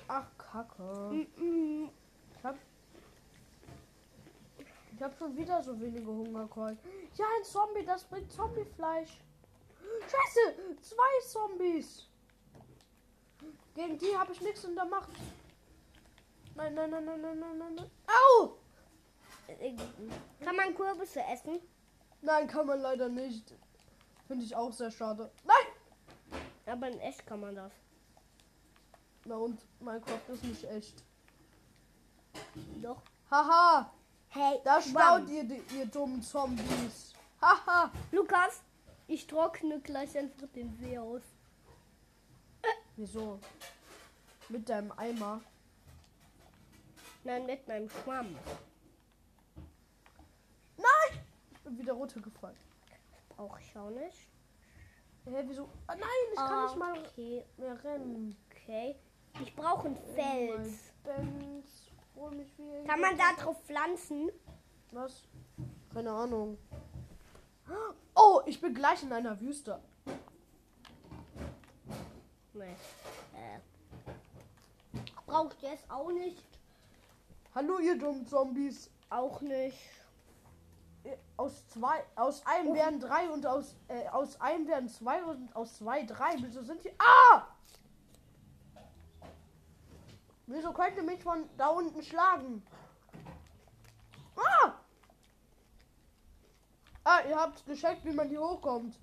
[0.09, 1.26] Ach, Kacke.
[1.37, 1.88] Mm,
[2.37, 2.57] Ich hab,
[5.02, 6.78] ich hab schon wieder so wenige Hungerkeulen.
[7.16, 9.18] Ja, ein Zombie, das bringt Zombiefleisch.
[10.02, 12.06] Scheiße, zwei Zombies.
[13.74, 15.10] Gegen die habe ich nichts in der Macht.
[16.54, 17.90] Nein, nein, nein, nein, nein, nein, nein, nein.
[18.06, 18.58] Au!
[20.44, 21.58] Kann man Kürbisse essen?
[22.20, 23.56] Nein, kann man leider nicht.
[24.28, 25.32] Finde ich auch sehr schade.
[25.42, 26.42] Nein!
[26.64, 27.72] Aber in echt kann man das.
[29.24, 31.02] Na und, Minecraft ist nicht echt.
[32.80, 33.02] Doch.
[33.28, 33.92] Haha,
[34.34, 35.44] Hey, da staut ihr,
[35.76, 37.12] ihr dummen Zombies.
[37.40, 37.90] Haha.
[38.10, 38.62] Lukas,
[39.06, 41.22] ich trockne gleich einfach den See aus.
[42.96, 43.38] Wieso?
[44.48, 45.40] Mit deinem Eimer.
[47.24, 48.34] Nein, mit meinem Schwamm.
[50.76, 51.20] Nein!
[51.52, 52.56] Ich bin wieder runtergefallen.
[53.36, 54.28] Brauche ich auch nicht.
[55.24, 55.68] Hä, wieso?
[55.86, 58.36] Ah, nein, ich kann nicht mal Okay, mehr rennen.
[58.50, 58.96] okay.
[59.42, 60.92] Ich brauche einen Oh Fels.
[62.30, 62.85] Mich wieder.
[62.85, 64.30] Kann man da drauf pflanzen?
[64.92, 65.24] Was?
[65.92, 66.58] Keine Ahnung.
[68.14, 69.80] Oh, ich bin gleich in einer Wüste.
[72.52, 72.64] Nee.
[73.35, 73.58] Äh,
[75.26, 76.42] Braucht ihr es auch nicht?
[77.54, 78.90] Hallo, ihr dummen Zombies.
[79.08, 79.78] Auch nicht.
[81.04, 85.54] Äh, Aus zwei, aus einem werden drei und aus, äh, aus einem werden zwei und
[85.56, 86.35] aus zwei drei.
[86.38, 86.92] Wieso sind die.
[86.98, 87.46] Ah!
[90.46, 92.62] Wieso könnt ihr mich von da unten schlagen?
[94.37, 94.74] Ah!
[97.05, 98.98] Ah, ihr habt gescheckt, wie man hier hochkommt.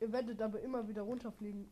[0.00, 1.70] Ihr werdet aber immer wieder runterfliegen.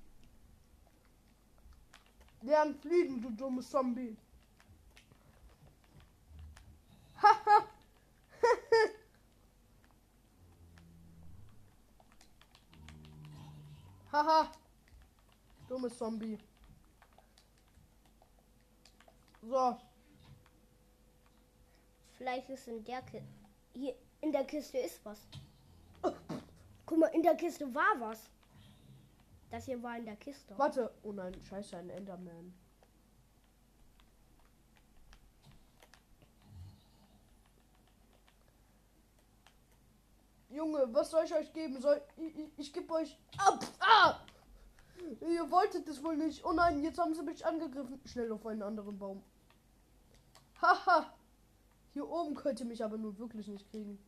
[2.43, 4.17] Lern fliegen, du dummes Zombie.
[7.23, 7.65] Haha.
[14.13, 14.53] Haha.
[15.69, 16.39] Dummes Zombie.
[19.43, 19.79] So.
[22.17, 23.23] Vielleicht ist in der Kiste.
[23.75, 25.21] Hier, in der Kiste ist was.
[26.87, 28.31] Guck mal, in der Kiste war was.
[29.51, 30.59] Das hier war in der Kiste.
[30.59, 30.93] Warte.
[31.03, 32.53] Oh nein, scheiße, ein Enderman.
[40.51, 41.81] Junge, was soll ich euch geben?
[41.81, 43.65] Soll ich, ich, ich gebe euch ab.
[43.79, 44.19] Ah!
[45.21, 46.45] Ihr wolltet es wohl nicht.
[46.45, 48.01] Oh nein, jetzt haben sie mich angegriffen.
[48.05, 49.23] Schnell auf einen anderen Baum.
[50.61, 51.13] Haha.
[51.93, 53.99] Hier oben könnt ihr mich aber nur wirklich nicht kriegen.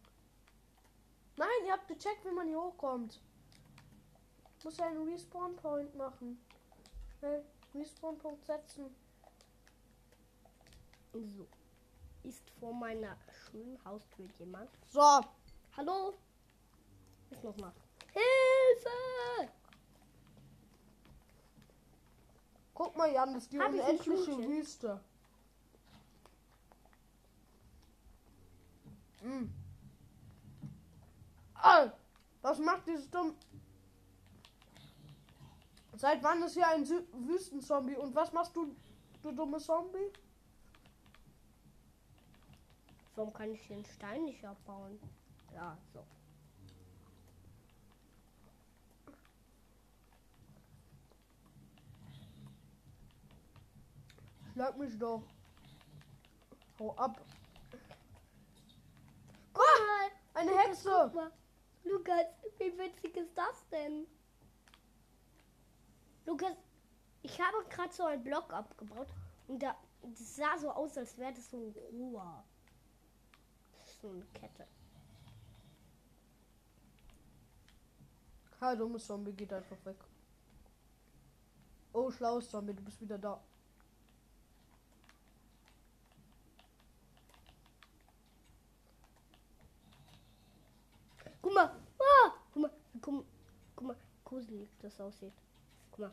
[1.37, 3.21] Nein, ihr habt gecheckt, wie man hier hochkommt.
[4.59, 6.39] Ich muss ja einen Respawn Point machen.
[7.19, 8.95] Schnell Respawn Punkt setzen.
[11.13, 11.47] So.
[12.23, 13.17] Ist vor meiner
[13.51, 14.69] schönen Haustür jemand?
[14.89, 15.21] So.
[15.77, 16.15] Hallo?
[17.31, 17.73] Ist noch mal.
[18.13, 19.51] Hilfe!
[22.81, 24.39] Guck mal, Jan, das ist die Hab unendliche?
[24.39, 25.01] Wüste.
[29.23, 29.51] Mm.
[31.57, 31.91] Ah,
[32.41, 33.35] was macht dieses dumm?
[35.93, 37.97] Seit wann ist hier ein Sü Wüstenzombie?
[37.97, 38.75] Und was machst du,
[39.23, 40.11] du dumme Zombie?
[43.15, 44.99] Warum kann ich den Stein nicht abbauen?
[45.53, 46.03] Ja, so.
[54.53, 55.23] Schlag mich doch.
[56.79, 57.21] Hau ab.
[59.53, 60.11] Guck mal!
[60.35, 61.11] Eine Lukas, Hexe.
[61.15, 61.33] mal.
[61.85, 62.27] Lukas,
[62.59, 64.07] wie witzig ist das denn?
[66.27, 66.57] Lukas,
[67.23, 69.09] ich habe gerade so einen Block abgebaut
[69.49, 72.45] und da das sah so aus, als wäre das so ein Rohr.
[74.01, 74.67] So eine Kette.
[78.61, 79.97] Ha, dummes Zombie geht einfach weg.
[81.93, 83.43] Oh, schlaues Zombie, du bist wieder da.
[91.43, 93.25] Guck mal, ah, guck mal, guck, mal,
[93.77, 95.33] guck mal, gruselig das aussieht.
[95.91, 96.13] Guck mal,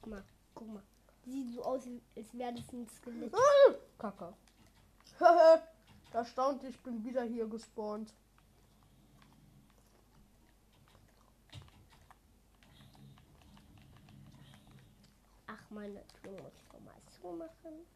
[0.00, 0.82] guck mal, guck mal.
[1.24, 3.34] Sieht so aus, als wäre das ein Skelett.
[3.34, 4.34] Ah, Kacke.
[6.12, 8.12] da staunt, ich bin wieder hier gespawnt.
[15.46, 17.86] Ach, meine Tür muss ich mal so machen.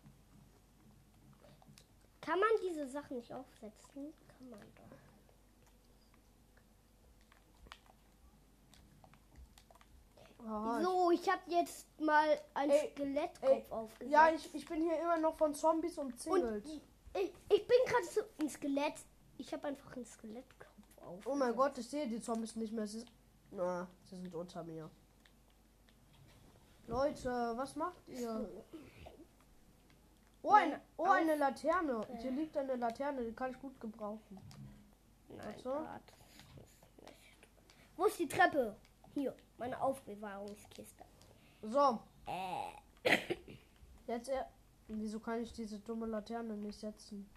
[2.21, 4.13] Kann man diese Sachen nicht aufsetzen?
[4.29, 5.06] Kann man doch.
[10.39, 14.13] So, ich habe jetzt mal ein Ey, Skelettkopf ey, aufgesetzt.
[14.13, 16.65] Ja, ich, ich bin hier immer noch von Zombies umzingelt.
[16.65, 16.83] Und
[17.15, 18.95] ich, ich bin gerade so ein Skelett.
[19.39, 20.71] Ich habe einfach einen Skelettkopf
[21.01, 21.27] auf.
[21.27, 22.87] oh mein Gott, ich sehe die Zombies nicht mehr.
[22.87, 23.05] Sie,
[23.51, 24.91] na, sie sind unter mir.
[26.87, 28.49] Leute, was macht ihr?
[30.43, 32.07] Oh, eine, oh, eine Laterne.
[32.21, 34.39] Hier liegt eine Laterne, die kann ich gut gebrauchen.
[35.29, 35.71] Nein, so?
[35.71, 36.03] grad
[36.55, 37.17] nicht.
[37.97, 38.77] Wo ist die Treppe?
[39.13, 41.05] Hier, meine Aufbewahrungskiste.
[41.63, 43.17] So, Äh,
[44.07, 44.49] jetzt er.
[44.89, 47.29] Wieso kann ich diese dumme Laterne nicht setzen?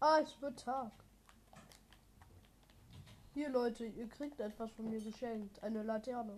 [0.00, 0.92] Ah, es wird Tag.
[3.32, 5.60] Hier, Leute, ihr kriegt etwas von mir geschenkt.
[5.62, 6.36] Eine Laterne.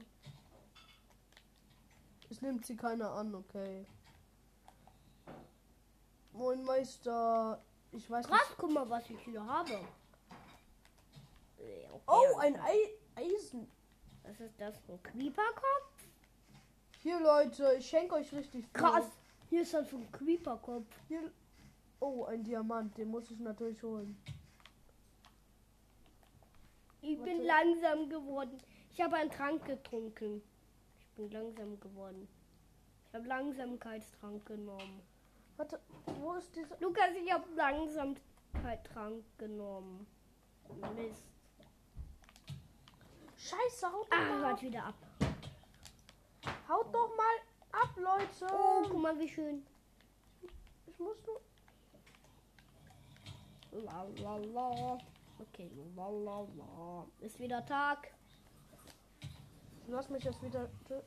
[2.31, 3.87] Es nimmt sie keiner an, okay.
[6.33, 7.63] Moin Meister.
[7.93, 8.59] Ich weiß krass, nicht.
[8.59, 9.81] guck mal, was ich hier habe.
[12.07, 13.71] Oh, ein Ei Eisen.
[14.23, 14.75] Was ist das?
[14.89, 16.09] Ein Creeperkopf?
[17.03, 18.73] Hier, Leute, ich schenke euch richtig viel.
[18.73, 19.07] Krass,
[19.49, 20.87] hier ist das ein Creeperkopf.
[21.09, 21.31] Hier.
[22.01, 22.97] Oh, ein Diamant.
[22.99, 24.21] Den muss ich natürlich holen.
[27.01, 27.43] Ich bin Warte.
[27.45, 28.59] langsam geworden.
[28.93, 30.43] Ich habe einen Trank getrunken.
[30.99, 32.29] Ich bin langsam geworden.
[33.09, 35.01] Ich habe Langsamkeitstrank genommen.
[35.57, 35.81] Warte,
[36.21, 36.77] wo ist diese.
[36.81, 40.07] Lukas, ich habe Langsamkeitstrank genommen.
[40.97, 41.36] Mist.
[43.49, 44.63] Scheiße, haut doch Ah, mal ab.
[44.63, 44.95] wieder ab.
[46.69, 47.37] Haut doch mal
[47.81, 48.53] ab, Leute.
[48.53, 49.65] Oh, guck mal, wie schön.
[50.87, 51.41] Ich muss nur.
[53.85, 54.99] La, la, la.
[55.39, 57.07] Okay, la, la, la.
[57.21, 58.11] Ist wieder Tag.
[59.87, 60.69] Lass mich jetzt wieder.
[60.89, 61.03] tö-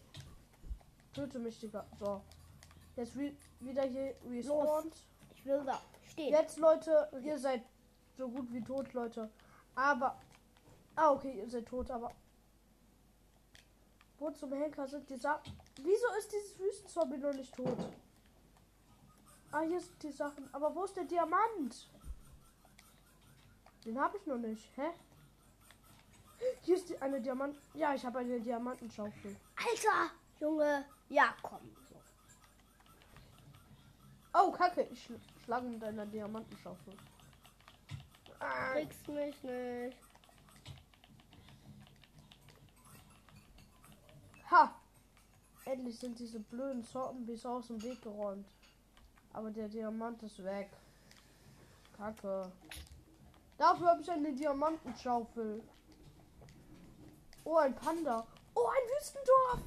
[1.13, 1.86] Töte mich, Digga.
[1.99, 2.21] So.
[2.95, 4.95] Jetzt wieder hier respawned.
[5.36, 6.30] Ich will da stehen.
[6.32, 7.63] Jetzt, Leute, ihr seid
[8.17, 9.30] so gut wie tot, Leute.
[9.75, 10.17] Aber.
[10.95, 12.12] Ah, okay, ihr seid tot, aber.
[14.19, 15.58] Wo zum Henker sind die Sachen?
[15.77, 17.77] Wieso ist dieses Wüstenzombie noch nicht tot?
[19.51, 20.53] Ah, hier sind die Sachen.
[20.53, 21.89] Aber wo ist der Diamant?
[23.86, 24.69] Den habe ich noch nicht.
[24.75, 24.89] Hä?
[26.62, 27.58] Hier ist die, eine Diamant.
[27.73, 29.36] Ja, ich habe eine Diamantenschaufel.
[29.55, 30.86] Alter, Junge.
[31.08, 31.60] Ja, komm.
[34.34, 34.88] Oh, Kacke.
[34.91, 36.93] Ich schl schlage mit einer Diamantenschaufel.
[38.39, 39.97] Ah, Kriegst mich nicht.
[44.51, 44.73] Ha!
[45.65, 48.47] Endlich sind diese blöden Zombies aus dem Weg geräumt.
[49.33, 50.69] Aber der Diamant ist weg.
[51.95, 52.51] Kacke.
[53.57, 55.62] Dafür habe ich eine Diamantenschaufel.
[57.43, 58.25] Oh, ein Panda.
[58.55, 59.59] Oh, ein Wüstendorf.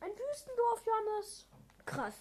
[0.00, 1.46] Ein Wüstendorf, Johannes.
[1.84, 2.14] Krass.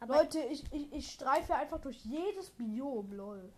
[0.00, 3.52] Aber Leute, ich, ich, ich streife einfach durch jedes Biom, lol.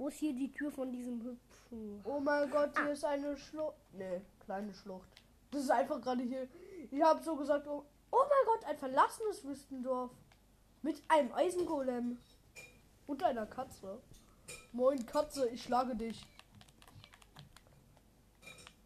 [0.00, 2.00] Wo ist hier die Tür von diesem hübschen?
[2.04, 3.76] Oh mein Gott, hier ist eine Schlucht.
[3.92, 5.06] Nee, kleine Schlucht.
[5.50, 6.48] Das ist einfach gerade hier.
[6.90, 10.10] Ich habe so gesagt, oh, oh mein Gott, ein verlassenes Wüstendorf.
[10.80, 12.18] Mit einem Eisengolem.
[13.06, 14.00] Und einer Katze.
[14.72, 16.26] Moin Katze, ich schlage dich.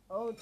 [0.09, 0.33] Oh,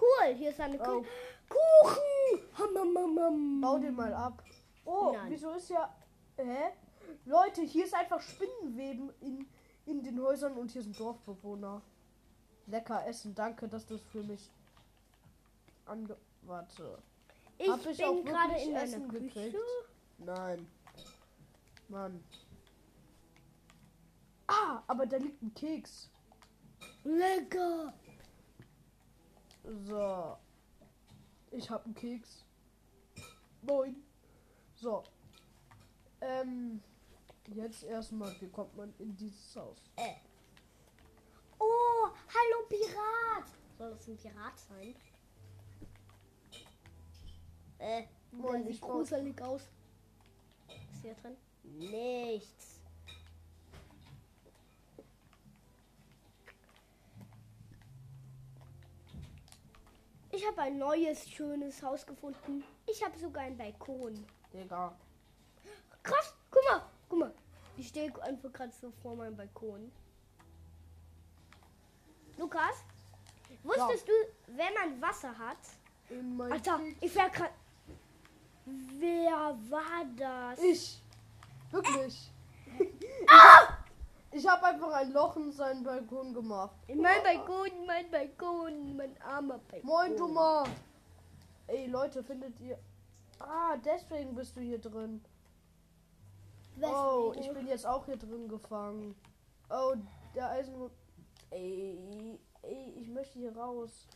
[0.00, 1.04] Cool, hier ist eine oh
[1.48, 2.40] Kuchen.
[2.56, 3.60] Hamamamam.
[3.60, 4.44] bau den mal ab.
[4.84, 5.32] Oh, Nein.
[5.32, 5.92] wieso ist ja.
[6.36, 6.70] Hä?
[7.24, 9.48] Leute, hier ist einfach Spinnenweben in,
[9.88, 11.80] in den Häusern und hier sind Dorfbewohner.
[12.66, 14.50] Lecker essen, danke, dass du es für mich
[15.86, 16.16] ange.
[16.42, 16.98] Warte.
[17.56, 19.24] Ich Hab ich auch bin gerade in Essen Küche.
[19.24, 19.56] gekriegt?
[20.18, 20.66] Nein.
[21.88, 22.22] Mann.
[24.46, 26.10] Ah, aber da liegt ein Keks.
[27.04, 27.92] Lecker.
[29.86, 30.36] So.
[31.50, 32.44] Ich hab einen Keks.
[33.62, 33.96] Moin.
[34.76, 35.02] So.
[36.20, 36.82] Ähm.
[37.54, 39.78] Jetzt erstmal, wie kommt man in dieses Haus?
[39.96, 40.14] Äh.
[41.58, 43.48] Oh, hallo Pirat.
[43.78, 44.94] Soll das ein Pirat sein?
[47.78, 49.62] Äh, Moin, sieht gruselig aus.
[50.92, 51.36] Ist hier drin?
[51.62, 52.80] Nichts.
[60.30, 62.62] Ich habe ein neues, schönes Haus gefunden.
[62.86, 64.26] Ich habe sogar einen Balkon.
[64.52, 64.94] Digga.
[66.02, 67.34] Krass, guck mal, guck mal.
[67.76, 69.90] Ich stehe einfach gerade so vor meinem Balkon.
[72.36, 72.84] Lukas,
[73.62, 74.12] wusstest du,
[74.48, 75.58] wenn man Wasser hat?
[76.10, 77.52] In Alter, ich wäre gerade.
[78.98, 80.58] Wer war das?
[80.58, 81.02] Ich.
[81.70, 82.30] Wirklich.
[83.30, 83.78] Ah!
[84.30, 86.76] Ich habe einfach ein Loch in seinen Balkon gemacht.
[86.86, 89.88] In mein Balkon, mein Balkon, mein armer Balkon.
[89.88, 90.64] Moin, Dummer.
[91.66, 92.78] Ey, Leute, findet ihr.
[93.40, 95.22] Ah, deswegen bist du hier drin.
[96.82, 99.14] Oh, ich bin jetzt auch hier drin gefangen.
[99.70, 99.94] Oh,
[100.34, 100.90] der Eisen.
[101.50, 104.06] Ey, ey, ich möchte hier raus.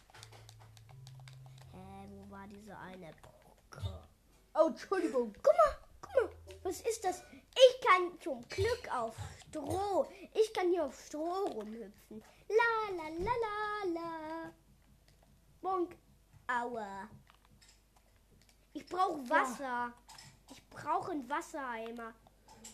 [1.72, 4.08] Hä, wo war diese eine Brücke?
[4.54, 5.32] Oh, Entschuldigung.
[5.42, 6.30] Guck mal, guck mal.
[6.62, 7.22] Was ist das?
[7.54, 9.16] Ich kann zum Glück auf
[9.48, 10.06] Stroh.
[10.34, 12.22] Ich kann hier auf Stroh rumhüpfen.
[12.48, 14.52] La la la la la.
[15.60, 15.96] Bonk.
[16.46, 17.08] Aua.
[18.74, 19.92] Ich brauche Wasser.
[20.50, 22.14] Ich brauche einen Wassereimer.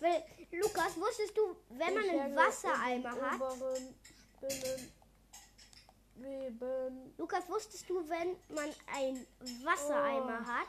[0.00, 3.40] Weil, Lukas, wusstest du, wenn man einen Wassereimer hat,
[6.16, 7.14] Spinnenweben.
[7.16, 9.26] Lukas, wusstest du, wenn man einen
[9.64, 10.46] Wassereimer Oh.
[10.46, 10.68] hat,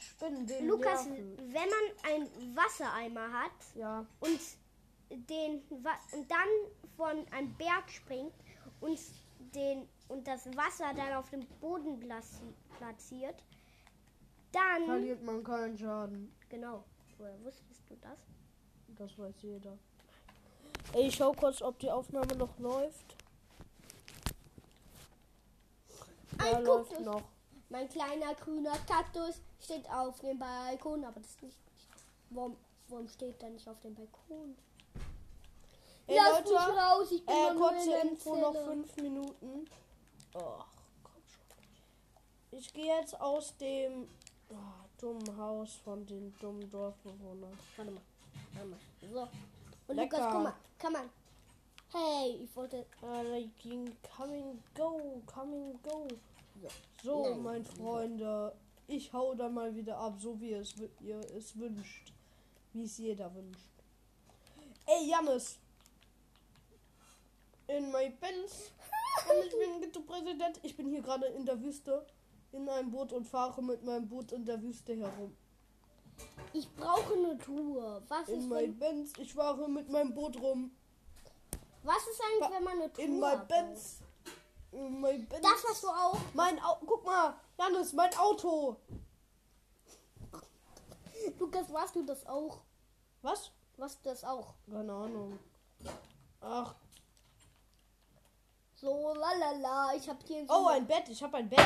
[0.00, 0.68] Spinnenweben.
[0.68, 1.36] Lukas, werfen.
[1.38, 4.06] wenn man einen Wassereimer hat, Ja.
[4.20, 4.40] und
[5.10, 6.48] den und dann
[6.96, 8.32] von einem Berg springt
[8.80, 8.98] und
[9.54, 13.42] den und das Wasser dann auf dem Boden platzi- platziert,
[14.52, 16.34] dann Verliert man keinen Schaden.
[16.48, 16.84] genau.
[17.18, 18.18] Woher wusstest du das?
[18.98, 19.78] Das weiß jeder.
[20.92, 23.16] Ey, ich schau kurz, ob die Aufnahme noch läuft.
[26.38, 27.06] Ja, Ein läuft Kaktus.
[27.06, 27.22] noch.
[27.68, 31.56] Mein kleiner grüner Kaktus steht auf dem Balkon, aber das nicht.
[32.30, 32.56] Warum,
[32.88, 34.56] warum steht der nicht auf dem Balkon?
[36.06, 39.64] Ey, Lass Leute, mich raus, ich bin Äh, kurze Info, noch fünf Minuten.
[40.34, 40.66] Ach,
[41.04, 42.58] komm schon.
[42.58, 44.08] Ich gehe jetzt aus dem
[44.50, 47.58] ah, dummen Haus von den dummen Dorfbewohnern.
[47.76, 48.02] Warte mal.
[48.58, 48.78] Einmal.
[49.12, 49.28] So.
[49.88, 50.18] Und Lecker.
[50.18, 50.54] Lukas, guck mal.
[50.78, 51.10] Kann man.
[51.92, 52.86] Hey, ich wollte.
[53.02, 56.06] Äh, ging coming go, coming go.
[56.60, 56.68] So.
[57.02, 57.42] So, Nein.
[57.42, 58.54] mein Freunde,
[58.86, 62.12] ich hau dann mal wieder ab, so wie es ihr es wünscht.
[62.72, 63.68] Wie es jeder wünscht.
[64.86, 65.58] Ey, Jannis!
[67.66, 68.72] In my Benz.
[69.28, 70.60] Und ich bin Ghetto-Präsident.
[70.62, 72.06] Ich bin hier gerade in der Wüste
[72.52, 75.36] in einem Boot und fahre mit meinem Boot in der Wüste herum.
[76.52, 78.02] Ich brauche eine Tour.
[78.08, 79.12] Was In ist, my wenn, Benz.
[79.18, 80.70] Ich fahre mit meinem Boot rum.
[81.82, 83.48] was ist eigentlich, Ba- wenn man eine Tour In braucht?
[83.48, 83.98] Benz.
[84.72, 85.42] In my Benz.
[85.42, 86.18] Das hast du auch.
[86.34, 86.84] Mein Auto.
[86.86, 88.76] Guck mal, Jannis, mein Auto.
[91.38, 92.58] Lukas, warst du das auch?
[93.22, 93.50] Was?
[93.76, 94.54] Was das auch?
[94.70, 95.38] Keine Ahnung.
[96.40, 96.74] Ach,
[98.74, 99.94] So, lalala.
[99.96, 101.08] Ich habe hier so oh, ein Bett.
[101.08, 101.60] Ich habe ein Bett.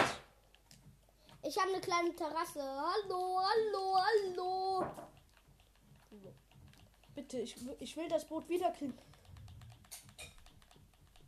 [1.46, 2.60] Ich habe eine kleine Terrasse.
[2.60, 4.86] Hallo, hallo, hallo.
[7.14, 8.98] Bitte, ich, ich will das Boot wiederkriegen.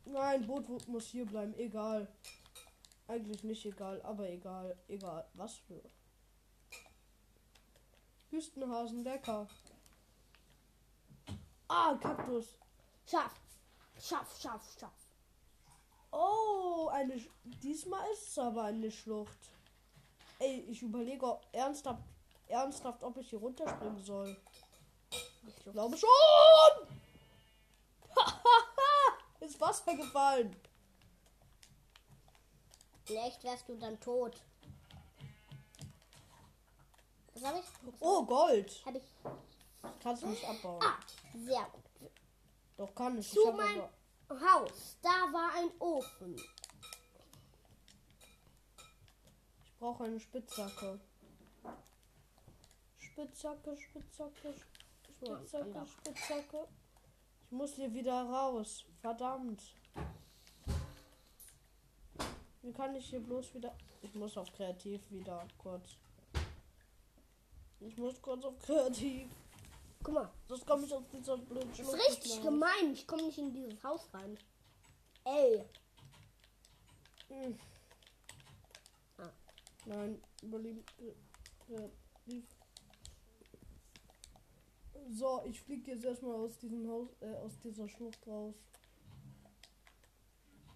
[0.06, 1.54] Nein, Boot muss hier bleiben.
[1.56, 2.08] Egal.
[3.06, 4.76] Eigentlich nicht egal, aber egal.
[4.88, 5.24] Egal.
[5.34, 5.80] Was für.
[8.30, 9.46] Wüstenhasen, lecker.
[11.68, 12.56] Ah, Kaktus.
[13.06, 13.34] Schaff.
[14.00, 15.06] Schaff, schaff, schaff.
[16.10, 17.14] Oh, eine.
[17.14, 19.38] Sch- Diesmal ist es aber eine Schlucht.
[20.38, 22.02] Ey, ich überlege ernsthaft,
[22.46, 24.36] ernsthaft, ob ich hier runterspringen soll.
[25.10, 26.08] Ich glaube schon.
[29.40, 30.54] Ins Wasser gefallen.
[33.04, 34.40] Vielleicht wärst du dann tot.
[37.34, 37.64] Was habe ich?
[38.00, 38.82] Oh, Gold.
[38.84, 39.04] Habe ich.
[40.02, 40.82] Kannst du nicht abbauen.
[40.82, 40.98] Ah,
[41.34, 42.10] sehr gut.
[42.76, 43.26] Doch kann ich.
[43.26, 43.80] ich Zu hab mein
[44.28, 44.96] aber, Haus.
[45.02, 46.36] Da war ein Ofen.
[49.67, 51.00] ich brauche eine Spitzhacke.
[52.98, 54.54] Spitzhacke, Spitzhacke,
[55.02, 55.86] Spitzhacke.
[55.86, 56.68] Spitzhacke.
[57.46, 58.84] Ich muss hier wieder raus.
[59.00, 59.62] Verdammt.
[62.62, 63.74] Wie kann ich hier bloß wieder.
[64.02, 65.96] Ich muss auf kreativ wieder kurz.
[67.80, 69.28] Ich muss kurz auf kreativ.
[70.02, 70.30] Guck mal.
[70.48, 72.92] Das komme ich aus dieser blöden Das ist richtig gemein.
[72.92, 74.38] Ich komme nicht in dieses Haus rein.
[75.24, 75.64] Ey.
[77.28, 77.58] Hm.
[79.88, 80.84] Nein, überleben.
[80.98, 82.42] äh, äh.
[85.10, 88.54] So, ich fliege jetzt erstmal aus diesem Haus, äh, aus dieser Schlucht raus.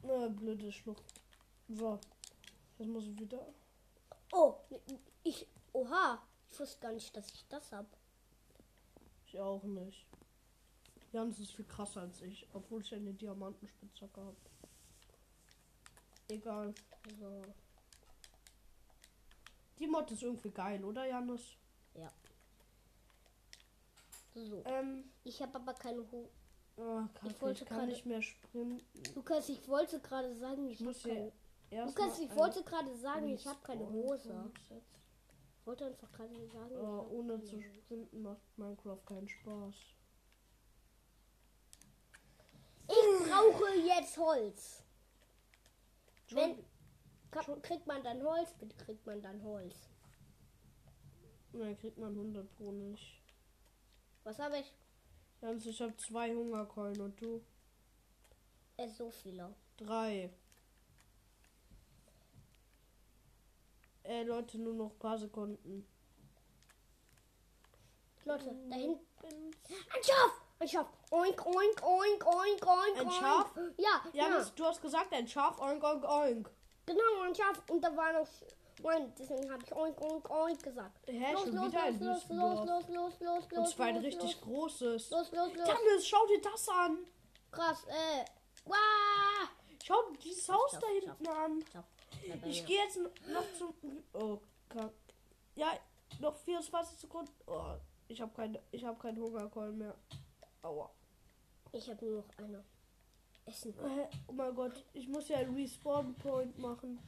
[0.02, 1.04] Na, blöde Schlucht.
[1.68, 2.00] So.
[2.78, 3.46] Jetzt muss ich wieder.
[4.32, 4.54] Oh,
[5.24, 5.46] ich.
[5.74, 6.26] Oha.
[6.50, 7.86] Ich wusste gar nicht, dass ich das hab.
[9.26, 10.06] Ich auch nicht.
[11.12, 14.36] Jans ist viel krasser als ich, obwohl ich eine Diamantenspitzhacke habe.
[16.28, 16.74] Egal.
[17.20, 17.42] So.
[19.78, 21.42] Die Mod ist irgendwie geil, oder Janis?
[24.34, 24.62] So.
[24.64, 26.28] Ähm, Ich habe aber keine Ho
[26.78, 28.82] oh, ich, wollte gerade- nicht mehr sprinten.
[29.14, 31.32] Lukas, ich wollte gerade sagen, ich, Ich muss keine.
[31.70, 34.50] erst Lukas, ich wollte gerade sagen, ich habe keine Hose.
[35.60, 36.74] Ich wollte einfach gerade sagen.
[36.76, 39.74] Oh, ohne zu sprinten macht Minecraft keinen Spaß.
[42.88, 44.82] Ich brauche jetzt Holz.
[46.30, 46.64] Wenn,
[47.62, 48.52] kriegt man dann Holz?
[48.58, 49.74] Bitte kriegt man dann Holz.
[51.52, 53.20] Nein, kriegt man 100 pro nicht.
[54.24, 54.72] Was habe ich?
[55.40, 57.42] Jans, ich habe zwei Hungerkeulen und du
[58.76, 59.54] Es ist so viele.
[59.76, 60.32] drei.
[64.04, 65.86] Ey, Leute, nur noch ein paar Sekunden.
[68.24, 69.00] Leute, da hinten.
[69.24, 70.40] Ein Schaf!
[70.58, 70.86] Ein Schaf!
[71.10, 73.10] Oink, oink, oink, oink, oink, Ein.
[73.10, 73.56] Schaf?
[73.78, 74.28] Ja, ja.
[74.28, 76.50] Janis, du hast gesagt, ein Schaf, oink, oink, oink.
[76.86, 77.62] Genau, ein Schaf.
[77.68, 78.28] Und da war noch.
[78.82, 80.98] Nein, deswegen habe ich oink, oink, oink gesagt.
[81.06, 82.66] Hä, los, los, los, los, los, Wüstendorf.
[82.66, 85.10] los, los, los, Und los, zwar ein los, richtig los, großes.
[85.10, 85.68] los, los, los.
[85.68, 86.98] Janis, schau dir das an.
[87.52, 88.24] Krass, äh.
[88.64, 89.48] Wow!
[89.84, 91.64] Schau dieses Haus da hinten an.
[92.46, 93.74] Ich gehe jetzt noch zum.
[94.14, 94.92] Oh, kack.
[95.54, 95.72] Ja,
[96.20, 97.32] noch 24 Sekunden.
[97.46, 97.74] Oh,
[98.08, 99.94] ich habe keine, ich habe keinen Hungercall mehr.
[100.62, 100.90] Aua.
[101.72, 102.64] Ich habe nur noch eine.
[103.44, 103.74] Essen.
[104.26, 106.98] Oh mein Gott, ich muss ja einen Respawn Point machen.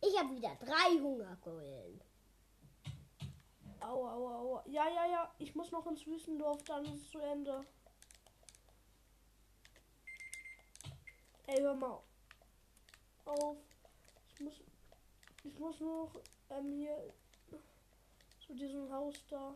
[0.00, 2.00] Ich habe wieder drei Hungerkeulen.
[3.80, 4.64] Aua, aua, aua.
[4.66, 5.34] Ja, ja, ja.
[5.38, 7.64] Ich muss noch ins Wüstendorf, dann ist es zu Ende.
[11.46, 12.00] Ey, hör mal
[13.24, 13.56] auf.
[14.34, 14.54] Ich muss,
[15.44, 17.14] ich muss nur noch ähm, hier
[18.46, 19.54] zu diesem Haus da,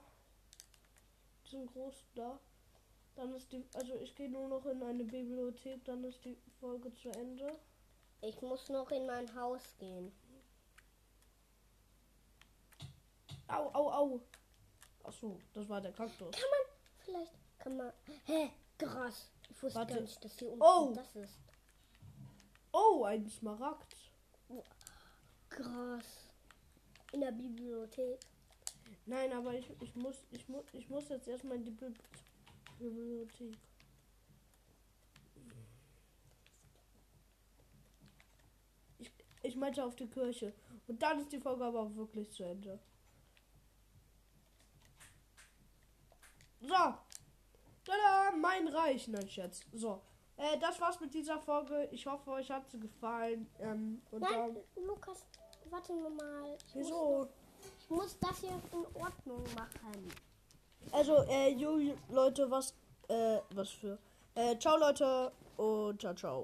[1.44, 2.38] diesem großen da.
[3.16, 6.92] Dann ist die, also ich gehe nur noch in eine Bibliothek, dann ist die Folge
[6.94, 7.52] zu Ende.
[8.22, 10.12] Ich muss noch in mein Haus gehen.
[13.48, 14.20] Au, au, au.
[15.04, 16.30] Achso, das war der Kaktus.
[16.32, 17.32] Kann man vielleicht.
[17.58, 17.92] Kann man.
[18.26, 18.50] Hä?
[18.78, 19.30] Gras.
[19.50, 19.94] Ich wusste Warte.
[19.94, 20.92] gar nicht, dass hier unten Oh.
[20.94, 21.38] das ist.
[22.72, 23.96] Oh, ein Smaragd.
[25.48, 26.04] Gras.
[27.12, 28.20] In der Bibliothek.
[29.06, 31.98] Nein, aber ich, ich, muss, ich, muss, ich muss jetzt erstmal in die Bibli-
[32.80, 33.56] Bibliothek.
[38.98, 39.12] Ich,
[39.42, 40.54] ich meinte auf die Kirche.
[40.86, 42.80] Und dann ist die Folge aber auch wirklich zu Ende.
[46.60, 46.74] So.
[47.84, 49.08] Tada, mein Reich.
[49.08, 49.60] Nein, Schatz.
[49.72, 50.02] So.
[50.36, 51.88] Äh, das war's mit dieser Folge.
[51.92, 53.46] Ich hoffe, euch hat sie gefallen.
[53.58, 54.84] Ähm, und Nein, dann.
[54.84, 55.26] Lukas,
[55.68, 56.56] warte mal.
[56.56, 57.28] Ich Muss, Wieso?
[57.78, 60.12] ich muss das hier in Ordnung machen.
[60.92, 61.78] Also, äh, jo,
[62.10, 62.74] Leute, was,
[63.08, 63.98] äh, was für.
[64.34, 65.32] Äh, ciao, Leute.
[65.56, 66.38] Und ciao, ciao.